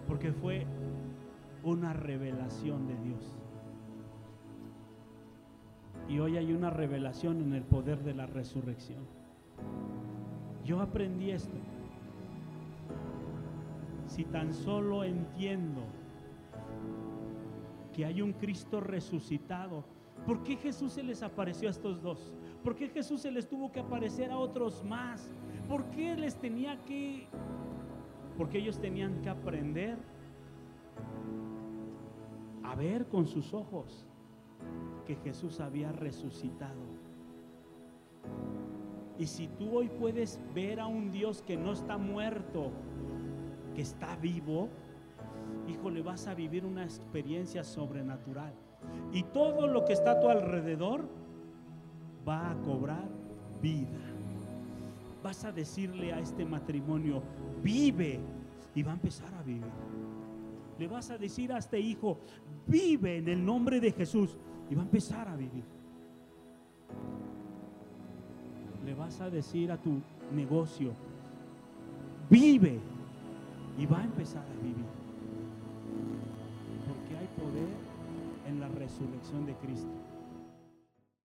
Porque 0.07 0.31
fue 0.31 0.65
una 1.63 1.93
revelación 1.93 2.87
de 2.87 2.95
Dios. 2.97 3.35
Y 6.09 6.19
hoy 6.19 6.37
hay 6.37 6.53
una 6.53 6.69
revelación 6.69 7.41
en 7.41 7.53
el 7.53 7.63
poder 7.63 8.03
de 8.03 8.13
la 8.13 8.25
resurrección. 8.25 9.05
Yo 10.63 10.81
aprendí 10.81 11.31
esto. 11.31 11.57
Si 14.07 14.23
tan 14.23 14.53
solo 14.53 15.03
entiendo 15.03 15.81
que 17.93 18.05
hay 18.05 18.21
un 18.21 18.33
Cristo 18.33 18.79
resucitado, 18.79 19.83
¿por 20.25 20.43
qué 20.43 20.55
Jesús 20.55 20.93
se 20.93 21.03
les 21.03 21.23
apareció 21.23 21.67
a 21.67 21.71
estos 21.71 22.01
dos? 22.01 22.33
¿Por 22.63 22.75
qué 22.75 22.87
Jesús 22.87 23.21
se 23.21 23.31
les 23.31 23.47
tuvo 23.47 23.71
que 23.71 23.81
aparecer 23.81 24.31
a 24.31 24.37
otros 24.37 24.83
más? 24.85 25.29
¿Por 25.67 25.83
qué 25.85 26.15
les 26.15 26.35
tenía 26.35 26.81
que... 26.85 27.27
Porque 28.37 28.59
ellos 28.59 28.79
tenían 28.79 29.21
que 29.21 29.29
aprender 29.29 29.97
a 32.63 32.75
ver 32.75 33.07
con 33.07 33.25
sus 33.25 33.53
ojos 33.53 34.05
que 35.07 35.15
Jesús 35.15 35.61
había 35.61 35.93
resucitado. 35.93 36.81
Y 39.17 39.25
si 39.25 39.47
tú 39.47 39.77
hoy 39.77 39.87
puedes 39.87 40.37
ver 40.53 40.81
a 40.81 40.87
un 40.87 41.11
Dios 41.11 41.41
que 41.41 41.55
no 41.55 41.71
está 41.71 41.97
muerto, 41.97 42.71
que 43.73 43.81
está 43.81 44.17
vivo, 44.17 44.67
híjole, 45.67 46.01
vas 46.01 46.27
a 46.27 46.35
vivir 46.35 46.65
una 46.65 46.83
experiencia 46.83 47.63
sobrenatural. 47.63 48.53
Y 49.13 49.23
todo 49.23 49.65
lo 49.65 49.85
que 49.85 49.93
está 49.93 50.11
a 50.11 50.19
tu 50.19 50.27
alrededor 50.27 51.07
va 52.27 52.51
a 52.51 52.55
cobrar 52.61 53.07
vida. 53.61 53.97
Vas 55.23 55.45
a 55.45 55.53
decirle 55.53 56.11
a 56.11 56.19
este 56.19 56.45
matrimonio, 56.45 57.23
vive, 57.63 58.19
y 58.75 58.83
va 58.83 58.91
a 58.91 58.95
empezar 58.95 59.33
a 59.33 59.41
vivir. 59.41 59.71
Le 60.77 60.87
vas 60.87 61.09
a 61.09 61.17
decir 61.17 61.51
a 61.53 61.57
este 61.57 61.79
hijo, 61.79 62.19
vive 62.67 63.17
en 63.17 63.29
el 63.29 63.43
nombre 63.43 63.79
de 63.79 63.91
Jesús, 63.91 64.37
y 64.69 64.75
va 64.75 64.81
a 64.81 64.85
empezar 64.85 65.27
a 65.27 65.35
vivir. 65.35 65.63
Le 68.85 68.93
vas 68.93 69.19
a 69.21 69.29
decir 69.29 69.71
a 69.71 69.77
tu 69.77 70.01
negocio, 70.33 70.93
vive, 72.29 72.79
y 73.77 73.85
va 73.85 73.99
a 73.99 74.03
empezar 74.03 74.43
a 74.43 74.61
vivir. 74.63 74.85
Porque 76.87 77.17
hay 77.17 77.27
poder 77.37 77.69
en 78.47 78.59
la 78.59 78.67
resurrección 78.69 79.45
de 79.45 79.53
Cristo. 79.55 80.06